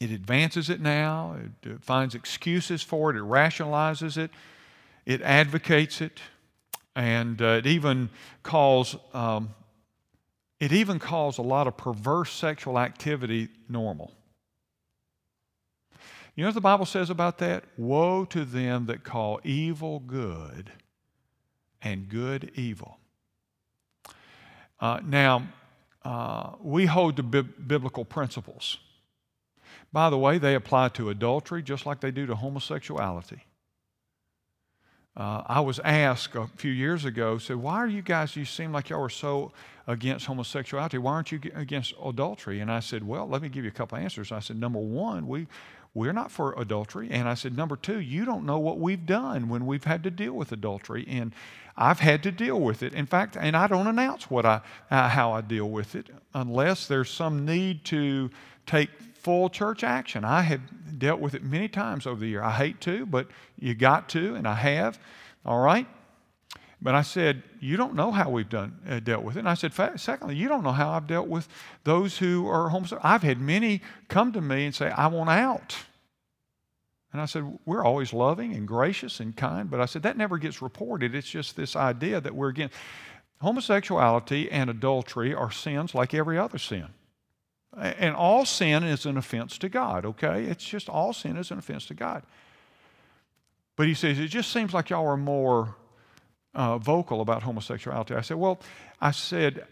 it 0.00 0.10
advances 0.10 0.70
it 0.70 0.80
now, 0.80 1.36
it, 1.62 1.68
it 1.68 1.84
finds 1.84 2.14
excuses 2.14 2.82
for 2.82 3.10
it, 3.10 3.16
it 3.16 3.22
rationalizes 3.22 4.16
it, 4.16 4.30
it 5.06 5.22
advocates 5.22 6.00
it. 6.00 6.20
and 6.96 7.40
uh, 7.40 7.58
it 7.58 7.66
even 7.66 8.10
calls 8.42 8.96
um, 9.14 9.50
it 10.58 10.72
even 10.72 10.98
calls 10.98 11.38
a 11.38 11.42
lot 11.42 11.66
of 11.66 11.76
perverse 11.76 12.30
sexual 12.32 12.78
activity 12.78 13.48
normal. 13.68 14.12
You 16.34 16.44
know 16.44 16.48
what 16.48 16.54
the 16.54 16.60
Bible 16.60 16.86
says 16.86 17.10
about 17.10 17.38
that? 17.38 17.64
Woe 17.76 18.24
to 18.26 18.44
them 18.44 18.86
that 18.86 19.02
call 19.02 19.40
evil 19.42 20.00
good 20.00 20.70
and 21.82 22.08
good 22.08 22.52
evil. 22.54 22.98
Uh, 24.78 25.00
now, 25.04 25.48
uh, 26.04 26.52
we 26.62 26.86
hold 26.86 27.16
to 27.16 27.22
bi- 27.22 27.42
biblical 27.42 28.04
principles. 28.04 28.78
By 29.92 30.10
the 30.10 30.18
way, 30.18 30.38
they 30.38 30.54
apply 30.54 30.88
to 30.90 31.10
adultery 31.10 31.62
just 31.62 31.86
like 31.86 32.00
they 32.00 32.10
do 32.10 32.26
to 32.26 32.34
homosexuality. 32.34 33.42
Uh, 35.16 35.42
I 35.46 35.60
was 35.60 35.80
asked 35.80 36.36
a 36.36 36.46
few 36.56 36.70
years 36.70 37.04
ago, 37.04 37.38
said, 37.38 37.56
why 37.56 37.76
are 37.76 37.88
you 37.88 38.00
guys, 38.00 38.36
you 38.36 38.44
seem 38.44 38.72
like 38.72 38.90
y'all 38.90 39.04
are 39.04 39.08
so 39.08 39.52
against 39.90 40.26
homosexuality. 40.26 40.98
Why 40.98 41.12
aren't 41.12 41.32
you 41.32 41.40
against 41.54 41.94
adultery? 42.02 42.60
And 42.60 42.70
I 42.70 42.80
said, 42.80 43.06
well, 43.06 43.28
let 43.28 43.42
me 43.42 43.48
give 43.48 43.64
you 43.64 43.70
a 43.70 43.74
couple 43.74 43.98
answers. 43.98 44.30
I 44.30 44.38
said, 44.38 44.58
number 44.58 44.78
one, 44.78 45.26
we, 45.26 45.48
we're 45.94 46.12
not 46.12 46.30
for 46.30 46.54
adultery. 46.56 47.08
And 47.10 47.28
I 47.28 47.34
said, 47.34 47.56
number 47.56 47.74
two, 47.76 47.98
you 47.98 48.24
don't 48.24 48.46
know 48.46 48.60
what 48.60 48.78
we've 48.78 49.04
done 49.04 49.48
when 49.48 49.66
we've 49.66 49.84
had 49.84 50.04
to 50.04 50.10
deal 50.10 50.34
with 50.34 50.52
adultery. 50.52 51.04
And 51.08 51.34
I've 51.76 51.98
had 51.98 52.22
to 52.22 52.30
deal 52.30 52.60
with 52.60 52.84
it. 52.84 52.94
In 52.94 53.06
fact, 53.06 53.36
and 53.36 53.56
I 53.56 53.66
don't 53.66 53.88
announce 53.88 54.30
what 54.30 54.46
I, 54.46 54.60
how 54.88 55.32
I 55.32 55.40
deal 55.40 55.68
with 55.68 55.96
it 55.96 56.06
unless 56.34 56.86
there's 56.86 57.10
some 57.10 57.44
need 57.44 57.84
to 57.86 58.30
take 58.66 58.90
full 59.20 59.50
church 59.50 59.84
action. 59.84 60.24
I 60.24 60.42
have 60.42 60.60
dealt 60.98 61.20
with 61.20 61.34
it 61.34 61.42
many 61.42 61.68
times 61.68 62.06
over 62.06 62.20
the 62.20 62.28
year. 62.28 62.42
I 62.42 62.52
hate 62.52 62.80
to, 62.82 63.06
but 63.06 63.28
you 63.58 63.74
got 63.74 64.08
to, 64.10 64.34
and 64.34 64.46
I 64.46 64.54
have. 64.54 64.98
All 65.44 65.60
right? 65.60 65.86
But 66.82 66.94
I 66.94 67.02
said, 67.02 67.42
You 67.60 67.76
don't 67.76 67.94
know 67.94 68.10
how 68.10 68.30
we've 68.30 68.48
done, 68.48 68.78
uh, 68.88 69.00
dealt 69.00 69.22
with 69.22 69.36
it. 69.36 69.40
And 69.40 69.48
I 69.48 69.54
said, 69.54 69.74
Secondly, 70.00 70.36
you 70.36 70.48
don't 70.48 70.64
know 70.64 70.72
how 70.72 70.90
I've 70.90 71.06
dealt 71.06 71.28
with 71.28 71.48
those 71.84 72.18
who 72.18 72.48
are 72.48 72.70
homosexual. 72.70 73.02
I've 73.04 73.22
had 73.22 73.40
many 73.40 73.82
come 74.08 74.32
to 74.32 74.40
me 74.40 74.64
and 74.64 74.74
say, 74.74 74.90
I 74.90 75.08
want 75.08 75.30
out. 75.30 75.76
And 77.12 77.20
I 77.20 77.26
said, 77.26 77.58
We're 77.66 77.84
always 77.84 78.12
loving 78.12 78.54
and 78.54 78.66
gracious 78.66 79.20
and 79.20 79.36
kind. 79.36 79.70
But 79.70 79.80
I 79.80 79.86
said, 79.86 80.02
That 80.04 80.16
never 80.16 80.38
gets 80.38 80.62
reported. 80.62 81.14
It's 81.14 81.28
just 81.28 81.56
this 81.56 81.76
idea 81.76 82.20
that 82.20 82.34
we're 82.34 82.48
against. 82.48 82.74
Homosexuality 83.42 84.50
and 84.50 84.68
adultery 84.68 85.34
are 85.34 85.50
sins 85.50 85.94
like 85.94 86.12
every 86.12 86.38
other 86.38 86.58
sin. 86.58 86.88
And 87.76 88.16
all 88.16 88.44
sin 88.44 88.82
is 88.82 89.06
an 89.06 89.16
offense 89.16 89.56
to 89.58 89.68
God, 89.68 90.04
okay? 90.04 90.44
It's 90.44 90.64
just 90.64 90.88
all 90.88 91.12
sin 91.12 91.36
is 91.36 91.50
an 91.50 91.58
offense 91.58 91.86
to 91.86 91.94
God. 91.94 92.24
But 93.76 93.86
he 93.86 93.94
says, 93.94 94.18
it 94.18 94.28
just 94.28 94.52
seems 94.52 94.74
like 94.74 94.90
y'all 94.90 95.06
are 95.06 95.16
more 95.16 95.76
uh, 96.54 96.78
vocal 96.78 97.20
about 97.20 97.44
homosexuality. 97.44 98.14
I 98.14 98.22
said, 98.22 98.36
well, 98.36 98.60
I 99.00 99.12
said, 99.12 99.66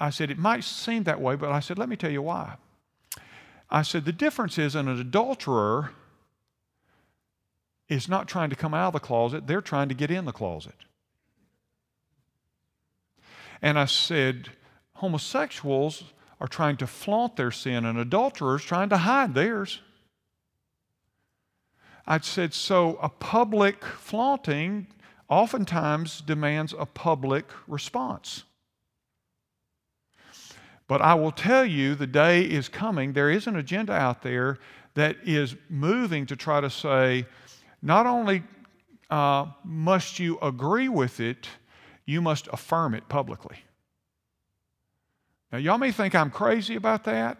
I 0.00 0.10
said, 0.10 0.30
it 0.30 0.38
might 0.38 0.64
seem 0.64 1.04
that 1.04 1.20
way, 1.20 1.36
but 1.36 1.50
I 1.50 1.60
said, 1.60 1.78
let 1.78 1.88
me 1.88 1.96
tell 1.96 2.10
you 2.10 2.22
why. 2.22 2.56
I 3.70 3.82
said, 3.82 4.04
the 4.04 4.12
difference 4.12 4.58
is 4.58 4.74
an 4.74 4.88
adulterer 4.88 5.92
is 7.88 8.08
not 8.08 8.28
trying 8.28 8.50
to 8.50 8.56
come 8.56 8.72
out 8.72 8.88
of 8.88 8.92
the 8.94 9.00
closet, 9.00 9.46
they're 9.46 9.60
trying 9.60 9.88
to 9.88 9.94
get 9.94 10.10
in 10.10 10.24
the 10.24 10.32
closet. 10.32 10.74
And 13.60 13.78
I 13.78 13.84
said, 13.84 14.48
homosexuals 14.94 16.04
are 16.42 16.48
trying 16.48 16.76
to 16.76 16.88
flaunt 16.88 17.36
their 17.36 17.52
sin, 17.52 17.84
and 17.84 17.96
adulterers 17.96 18.64
trying 18.64 18.88
to 18.88 18.96
hide 18.96 19.32
theirs. 19.32 19.78
I 22.04 22.18
said, 22.18 22.52
so 22.52 22.98
a 23.00 23.08
public 23.08 23.84
flaunting 23.84 24.88
oftentimes 25.28 26.20
demands 26.20 26.74
a 26.76 26.84
public 26.84 27.44
response. 27.68 28.42
But 30.88 31.00
I 31.00 31.14
will 31.14 31.30
tell 31.30 31.64
you, 31.64 31.94
the 31.94 32.08
day 32.08 32.42
is 32.42 32.68
coming. 32.68 33.12
There 33.12 33.30
is 33.30 33.46
an 33.46 33.54
agenda 33.54 33.92
out 33.92 34.22
there 34.22 34.58
that 34.94 35.18
is 35.24 35.54
moving 35.68 36.26
to 36.26 36.34
try 36.34 36.60
to 36.60 36.68
say, 36.68 37.24
not 37.82 38.04
only 38.04 38.42
uh, 39.10 39.46
must 39.62 40.18
you 40.18 40.40
agree 40.42 40.88
with 40.88 41.20
it, 41.20 41.46
you 42.04 42.20
must 42.20 42.48
affirm 42.52 42.94
it 42.94 43.08
publicly. 43.08 43.58
Now, 45.52 45.58
y'all 45.58 45.78
may 45.78 45.92
think 45.92 46.14
I'm 46.14 46.30
crazy 46.30 46.74
about 46.74 47.04
that, 47.04 47.38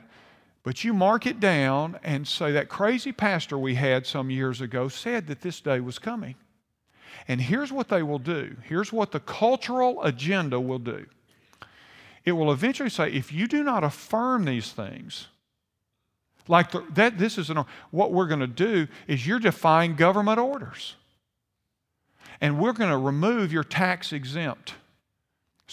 but 0.63 0.85
you 0.85 0.93
mark 0.93 1.27
it 1.27 1.41
down 1.41 1.99
and 2.05 2.29
say 2.29 2.53
that 2.53 2.69
crazy 2.69 3.11
pastor 3.11 3.59
we 3.59 3.75
had 3.75 4.07
some 4.07 4.31
years 4.31 4.61
ago 4.61 4.89
said 4.89 5.27
that 5.29 5.41
this 5.41 5.61
day 5.61 5.81
was 5.81 5.99
coming. 5.99 6.35
And 7.27 7.41
here's 7.41 7.73
what 7.73 7.89
they 7.89 8.03
will 8.03 8.19
do 8.19 8.57
here's 8.65 8.93
what 8.93 9.13
the 9.13 9.21
cultural 9.21 10.03
agenda 10.03 10.61
will 10.61 10.79
do 10.79 11.07
it 12.25 12.33
will 12.33 12.53
eventually 12.53 12.91
say 12.91 13.11
if 13.11 13.33
you 13.33 13.47
do 13.47 13.65
not 13.65 13.83
affirm 13.83 14.45
these 14.45 14.73
things, 14.73 15.29
like 16.49 16.71
the, 16.71 16.85
that, 16.95 17.19
this 17.19 17.39
is 17.39 17.51
an, 17.51 17.65
what 17.91 18.13
we're 18.13 18.27
going 18.27 18.41
to 18.41 18.47
do 18.47 18.87
is 19.07 19.27
you're 19.27 19.39
defying 19.39 19.97
government 19.97 20.39
orders. 20.39 20.97
And 22.41 22.59
we're 22.59 22.73
going 22.73 22.91
to 22.91 22.97
remove 22.97 23.53
your 23.53 23.65
tax 23.65 24.13
exempt 24.13 24.75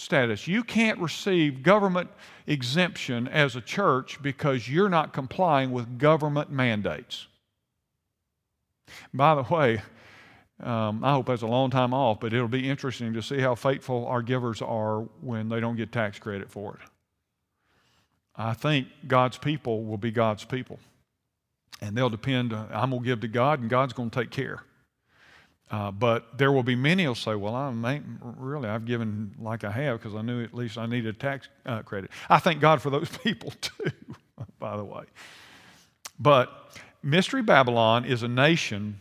status. 0.00 0.48
You 0.48 0.64
can't 0.64 0.98
receive 0.98 1.62
government 1.62 2.10
exemption 2.46 3.28
as 3.28 3.56
a 3.56 3.60
church 3.60 4.20
because 4.22 4.68
you're 4.68 4.88
not 4.88 5.12
complying 5.12 5.70
with 5.70 5.98
government 5.98 6.50
mandates. 6.50 7.26
By 9.14 9.34
the 9.36 9.42
way, 9.42 9.82
um, 10.62 11.04
I 11.04 11.12
hope 11.12 11.26
that's 11.26 11.42
a 11.42 11.46
long 11.46 11.70
time 11.70 11.94
off, 11.94 12.20
but 12.20 12.32
it'll 12.32 12.48
be 12.48 12.68
interesting 12.68 13.12
to 13.14 13.22
see 13.22 13.38
how 13.38 13.54
faithful 13.54 14.06
our 14.06 14.22
givers 14.22 14.60
are 14.60 15.00
when 15.20 15.48
they 15.48 15.60
don't 15.60 15.76
get 15.76 15.92
tax 15.92 16.18
credit 16.18 16.50
for 16.50 16.74
it. 16.74 16.88
I 18.36 18.54
think 18.54 18.88
God's 19.06 19.38
people 19.38 19.84
will 19.84 19.98
be 19.98 20.10
God's 20.10 20.44
people. 20.44 20.78
And 21.80 21.96
they'll 21.96 22.10
depend, 22.10 22.52
uh, 22.52 22.66
I'm 22.72 22.90
going 22.90 23.02
to 23.02 23.06
give 23.06 23.20
to 23.20 23.28
God, 23.28 23.60
and 23.60 23.70
God's 23.70 23.92
going 23.92 24.10
to 24.10 24.20
take 24.20 24.30
care. 24.30 24.62
Uh, 25.70 25.90
but 25.92 26.36
there 26.36 26.50
will 26.50 26.64
be 26.64 26.74
many 26.74 27.04
who'll 27.04 27.14
say, 27.14 27.34
Well, 27.36 27.54
I 27.54 27.72
really, 28.20 28.68
I've 28.68 28.84
given 28.84 29.34
like 29.38 29.62
I 29.62 29.70
have 29.70 30.00
because 30.00 30.16
I 30.16 30.22
knew 30.22 30.42
at 30.42 30.52
least 30.52 30.76
I 30.76 30.86
needed 30.86 31.14
a 31.14 31.18
tax 31.18 31.48
uh, 31.64 31.82
credit. 31.82 32.10
I 32.28 32.38
thank 32.38 32.60
God 32.60 32.82
for 32.82 32.90
those 32.90 33.08
people 33.24 33.52
too, 33.60 33.92
by 34.58 34.76
the 34.76 34.84
way. 34.84 35.04
But 36.18 36.76
Mystery 37.02 37.42
Babylon 37.42 38.04
is 38.04 38.22
a 38.22 38.28
nation 38.28 39.00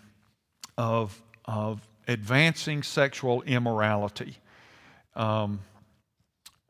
of 0.78 1.20
of 1.46 1.88
advancing 2.08 2.84
sexual 2.84 3.42
immorality. 3.44 4.38
Um, 5.16 5.62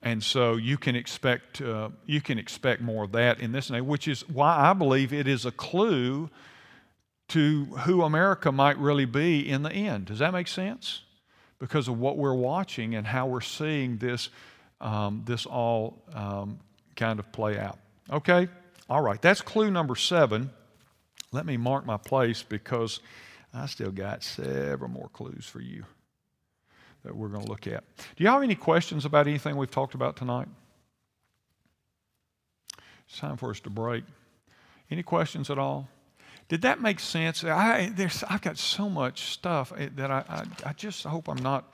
and 0.02 0.24
so 0.24 0.56
you 0.56 0.78
can 0.78 0.96
expect 0.96 1.62
uh, 1.62 1.90
you 2.06 2.22
can 2.22 2.40
expect 2.40 2.82
more 2.82 3.04
of 3.04 3.12
that 3.12 3.42
in 3.42 3.52
this 3.52 3.70
which 3.70 4.08
is 4.08 4.28
why 4.30 4.56
I 4.58 4.72
believe 4.72 5.12
it 5.12 5.28
is 5.28 5.46
a 5.46 5.52
clue 5.52 6.30
to 7.30 7.66
who 7.66 8.02
America 8.04 8.52
might 8.52 8.78
really 8.78 9.06
be 9.06 9.48
in 9.48 9.64
the 9.64 9.72
end. 9.72 10.06
Does 10.06 10.20
that 10.20 10.34
make 10.34 10.48
sense? 10.48 11.04
Because 11.60 11.88
of 11.88 12.00
what 12.00 12.18
we're 12.18 12.34
watching 12.34 12.96
and 12.96 13.06
how 13.06 13.28
we're 13.28 13.42
seeing 13.42 13.98
this 13.98 14.30
um, 14.82 15.24
this 15.26 15.46
all 15.46 16.02
um, 16.14 16.60
kind 16.96 17.20
of 17.20 17.32
play 17.32 17.60
out. 17.60 17.78
Okay, 18.10 18.48
all 18.90 19.02
right. 19.02 19.22
That's 19.22 19.42
clue 19.42 19.70
number 19.70 19.96
seven. 19.96 20.52
Let 21.32 21.46
me 21.46 21.58
mark 21.58 21.86
my 21.86 21.98
place 21.98 22.44
because 22.44 23.02
I 23.54 23.66
still 23.66 23.92
got 23.92 24.24
several 24.24 24.90
more 24.90 25.10
clues 25.10 25.46
for 25.46 25.60
you 25.60 25.84
that 27.04 27.16
we're 27.16 27.28
going 27.30 27.44
to 27.44 27.50
look 27.50 27.68
at. 27.68 27.84
Do 27.98 28.24
you 28.24 28.30
have 28.30 28.44
any 28.44 28.56
questions 28.56 29.06
about 29.06 29.28
anything 29.28 29.56
we've 29.56 29.72
talked 29.72 29.94
about 29.94 30.16
tonight? 30.16 30.48
It's 33.08 33.20
time 33.20 33.38
for 33.38 33.50
us 33.50 33.60
to 33.62 33.70
break. 33.70 34.04
Any 34.92 35.04
questions 35.04 35.50
at 35.50 35.58
all? 35.58 35.88
Did 36.50 36.64
that 36.64 36.82
make 36.82 37.00
sense? 37.00 37.44
I, 37.44 37.94
have 38.28 38.42
got 38.42 38.58
so 38.58 38.90
much 38.90 39.32
stuff 39.32 39.72
eh, 39.78 39.90
that 39.96 40.12
I, 40.12 40.24
I, 40.28 40.70
I, 40.70 40.74
just 40.74 41.04
hope 41.04 41.30
I'm 41.30 41.44
not 41.44 41.72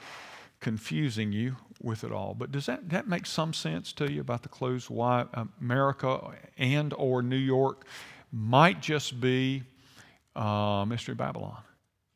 confusing 0.59 1.31
you 1.31 1.55
with 1.81 2.03
it 2.03 2.11
all. 2.11 2.35
But 2.37 2.51
does 2.51 2.65
that, 2.65 2.89
that 2.89 3.07
make 3.07 3.25
some 3.25 3.53
sense 3.53 3.93
to 3.93 4.11
you 4.11 4.19
about 4.19 4.43
the 4.43 4.49
clues 4.49 4.89
why 4.89 5.25
America 5.61 6.19
and 6.57 6.93
or 6.97 7.21
New 7.21 7.37
York 7.37 7.85
might 8.33 8.81
just 8.81 9.21
be 9.21 9.63
uh, 10.35 10.83
Mystery 10.85 11.15
Babylon. 11.15 11.61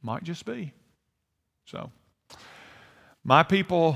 Might 0.02 0.24
just 0.24 0.46
be. 0.46 0.74
So, 1.66 1.92
my 3.24 3.44
people 3.44 3.96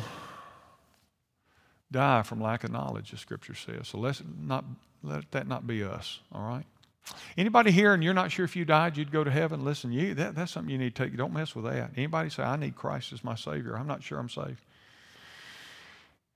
die 1.92 2.24
from 2.24 2.42
lack 2.42 2.64
of 2.64 2.72
knowledge, 2.72 3.12
the 3.12 3.18
scripture 3.18 3.56
says. 3.56 3.90
So 3.90 3.98
let's 3.98 4.22
not 4.40 4.64
let 5.02 5.32
that 5.32 5.48
not 5.48 5.68
be 5.68 5.84
us, 5.84 6.20
all 6.32 6.48
right? 6.48 6.66
Anybody 7.38 7.72
here 7.72 7.94
and 7.94 8.04
you're 8.04 8.14
not 8.14 8.32
sure 8.32 8.46
if 8.46 8.56
you 8.56 8.66
died, 8.66 8.98
you'd 8.98 9.12
go 9.12 9.24
to 9.24 9.32
heaven? 9.32 9.64
Listen, 9.64 9.92
you, 9.92 10.14
that, 10.14 10.36
that's 10.36 10.52
something 10.52 10.72
you 10.72 10.78
need 10.78 10.96
to 10.96 11.04
take. 11.04 11.18
Don't 11.18 11.34
mess 11.34 11.56
with 11.56 11.66
that. 11.66 11.92
Anybody 11.98 12.30
say, 12.30 12.44
I 12.44 12.56
need 12.56 12.76
Christ 12.76 13.14
as 13.14 13.24
my 13.24 13.36
Savior? 13.36 13.78
I'm 13.78 13.88
not 13.88 14.04
sure 14.04 14.20
I'm 14.20 14.30
saved. 14.30 14.62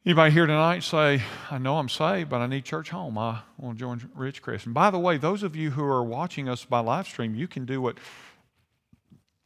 Anybody 0.05 0.31
here 0.31 0.45
tonight 0.45 0.83
say, 0.83 1.21
I 1.51 1.57
know 1.57 1.77
I'm 1.77 1.89
saved, 1.89 2.29
but 2.29 2.39
I 2.39 2.47
need 2.47 2.63
church 2.63 2.89
home. 2.89 3.17
I 3.17 3.39
want 3.57 3.77
to 3.77 3.79
join 3.79 3.99
Ridgecrest. 4.17 4.65
And 4.65 4.73
by 4.73 4.89
the 4.89 4.99
way, 4.99 5.17
those 5.17 5.43
of 5.43 5.55
you 5.55 5.71
who 5.71 5.83
are 5.83 6.03
watching 6.03 6.47
us 6.47 6.63
by 6.63 6.79
live 6.79 7.07
stream, 7.07 7.35
you 7.35 7.47
can 7.47 7.65
do 7.65 7.81
what 7.81 7.97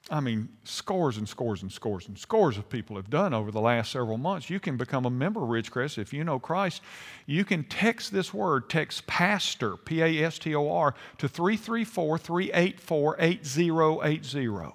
I 0.09 0.19
mean, 0.19 0.49
scores 0.63 1.17
and 1.17 1.29
scores 1.29 1.61
and 1.61 1.71
scores 1.71 2.07
and 2.07 2.17
scores 2.17 2.57
of 2.57 2.67
people 2.69 2.95
have 2.95 3.09
done 3.09 3.33
over 3.33 3.51
the 3.51 3.61
last 3.61 3.91
several 3.91 4.17
months. 4.17 4.49
You 4.49 4.59
can 4.59 4.75
become 4.75 5.05
a 5.05 5.09
member 5.09 5.43
of 5.43 5.49
Ridgecrest 5.49 5.97
if 5.97 6.11
you 6.11 6.23
know 6.23 6.39
Christ. 6.39 6.81
You 7.27 7.45
can 7.45 7.63
text 7.65 8.11
this 8.11 8.33
word, 8.33 8.69
text 8.69 9.05
PASTOR, 9.05 9.77
P 9.77 10.01
A 10.01 10.25
S 10.25 10.39
T 10.39 10.55
O 10.55 10.69
R, 10.71 10.95
to 11.19 11.27
334 11.27 12.17
384 12.17 13.15
8080. 13.19 14.73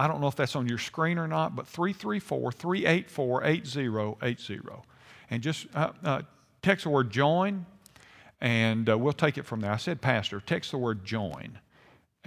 I 0.00 0.06
don't 0.06 0.20
know 0.20 0.28
if 0.28 0.36
that's 0.36 0.56
on 0.56 0.68
your 0.68 0.78
screen 0.78 1.18
or 1.18 1.28
not, 1.28 1.54
but 1.54 1.66
334 1.66 2.52
384 2.52 3.44
8080. 3.44 4.82
And 5.30 5.42
just 5.42 5.66
uh, 5.74 5.92
uh, 6.02 6.22
text 6.62 6.84
the 6.84 6.90
word 6.90 7.10
join, 7.10 7.64
and 8.40 8.88
uh, 8.88 8.98
we'll 8.98 9.12
take 9.12 9.38
it 9.38 9.46
from 9.46 9.60
there. 9.60 9.72
I 9.72 9.76
said 9.76 10.00
pastor, 10.00 10.40
text 10.40 10.72
the 10.72 10.78
word 10.78 11.04
join 11.04 11.58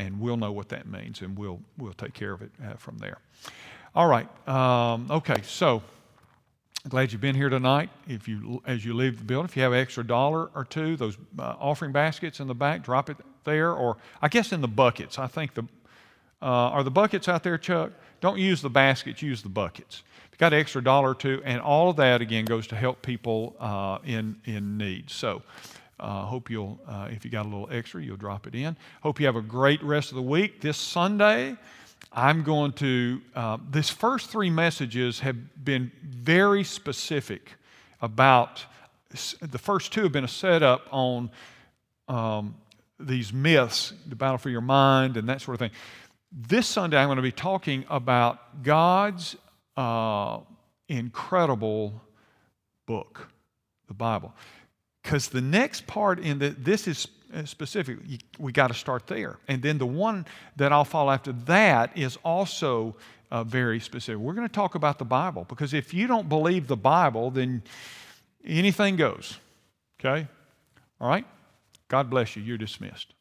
and 0.01 0.19
we'll 0.19 0.37
know 0.37 0.51
what 0.51 0.69
that 0.69 0.87
means, 0.87 1.21
and 1.21 1.37
we'll 1.37 1.59
we'll 1.77 1.93
take 1.93 2.13
care 2.13 2.33
of 2.33 2.41
it 2.41 2.51
uh, 2.65 2.73
from 2.73 2.97
there. 2.97 3.19
All 3.95 4.07
right. 4.07 4.27
Um, 4.47 5.07
okay. 5.11 5.41
So 5.43 5.83
glad 6.89 7.11
you've 7.11 7.21
been 7.21 7.35
here 7.35 7.49
tonight. 7.49 7.89
If 8.07 8.27
you 8.27 8.61
as 8.65 8.83
you 8.83 8.93
leave 8.93 9.19
the 9.19 9.25
building, 9.25 9.45
if 9.45 9.55
you 9.55 9.63
have 9.63 9.73
an 9.73 9.79
extra 9.79 10.03
dollar 10.03 10.49
or 10.55 10.65
two, 10.65 10.95
those 10.95 11.17
uh, 11.37 11.55
offering 11.59 11.91
baskets 11.91 12.39
in 12.39 12.47
the 12.47 12.55
back, 12.55 12.83
drop 12.83 13.09
it 13.09 13.17
there, 13.43 13.73
or 13.73 13.97
I 14.21 14.27
guess 14.27 14.51
in 14.51 14.61
the 14.61 14.67
buckets. 14.67 15.19
I 15.19 15.27
think 15.27 15.53
the 15.53 15.63
uh, 16.41 16.73
are 16.75 16.83
the 16.83 16.91
buckets 16.91 17.27
out 17.27 17.43
there, 17.43 17.57
Chuck? 17.57 17.91
Don't 18.19 18.39
use 18.39 18.61
the 18.61 18.69
baskets. 18.69 19.21
Use 19.21 19.43
the 19.43 19.49
buckets. 19.49 20.03
Got 20.39 20.53
an 20.53 20.59
extra 20.59 20.83
dollar 20.83 21.11
or 21.11 21.15
two, 21.15 21.39
and 21.45 21.61
all 21.61 21.91
of 21.91 21.97
that 21.97 22.19
again 22.19 22.45
goes 22.45 22.65
to 22.67 22.75
help 22.75 23.03
people 23.03 23.55
uh, 23.59 23.99
in 24.03 24.37
in 24.45 24.77
need. 24.77 25.09
So. 25.11 25.43
Uh, 26.01 26.25
hope 26.25 26.49
you'll, 26.49 26.79
uh, 26.87 27.07
if 27.11 27.23
you 27.23 27.29
got 27.29 27.45
a 27.45 27.49
little 27.49 27.69
extra, 27.71 28.03
you'll 28.03 28.17
drop 28.17 28.47
it 28.47 28.55
in. 28.55 28.75
Hope 29.03 29.19
you 29.19 29.27
have 29.27 29.35
a 29.35 29.41
great 29.41 29.83
rest 29.83 30.09
of 30.09 30.15
the 30.15 30.21
week. 30.21 30.59
This 30.59 30.77
Sunday, 30.77 31.55
I'm 32.11 32.41
going 32.41 32.71
to, 32.73 33.21
uh, 33.35 33.57
this 33.69 33.91
first 33.91 34.31
three 34.31 34.49
messages 34.49 35.19
have 35.19 35.63
been 35.63 35.91
very 36.03 36.63
specific 36.63 37.51
about, 38.01 38.65
the 39.41 39.59
first 39.59 39.93
two 39.93 40.01
have 40.01 40.11
been 40.11 40.23
a 40.23 40.27
setup 40.27 40.87
on 40.91 41.29
um, 42.07 42.55
these 42.99 43.31
myths, 43.31 43.93
the 44.07 44.15
battle 44.15 44.39
for 44.39 44.49
your 44.49 44.61
mind, 44.61 45.17
and 45.17 45.29
that 45.29 45.41
sort 45.41 45.53
of 45.53 45.59
thing. 45.59 45.71
This 46.31 46.65
Sunday, 46.65 46.97
I'm 46.97 47.07
going 47.07 47.17
to 47.17 47.21
be 47.21 47.31
talking 47.31 47.85
about 47.89 48.63
God's 48.63 49.35
uh, 49.77 50.39
incredible 50.87 52.01
book, 52.87 53.27
the 53.87 53.93
Bible. 53.93 54.33
Because 55.03 55.29
the 55.29 55.41
next 55.41 55.87
part 55.87 56.19
in 56.19 56.39
the, 56.39 56.49
this 56.49 56.87
is 56.87 57.07
specific, 57.45 57.97
we 58.39 58.51
got 58.51 58.67
to 58.67 58.73
start 58.73 59.07
there. 59.07 59.37
And 59.47 59.61
then 59.61 59.77
the 59.77 59.85
one 59.85 60.25
that 60.57 60.71
I'll 60.71 60.85
follow 60.85 61.11
after 61.11 61.31
that 61.31 61.97
is 61.97 62.17
also 62.23 62.95
uh, 63.31 63.43
very 63.43 63.79
specific. 63.79 64.19
We're 64.19 64.33
going 64.33 64.47
to 64.47 64.53
talk 64.53 64.75
about 64.75 64.99
the 64.99 65.05
Bible 65.05 65.45
because 65.47 65.73
if 65.73 65.93
you 65.93 66.07
don't 66.07 66.27
believe 66.27 66.67
the 66.67 66.77
Bible, 66.77 67.31
then 67.31 67.63
anything 68.45 68.95
goes. 68.95 69.37
Okay? 69.99 70.27
All 70.99 71.07
right? 71.07 71.25
God 71.87 72.09
bless 72.09 72.35
you. 72.35 72.43
You're 72.43 72.57
dismissed. 72.57 73.13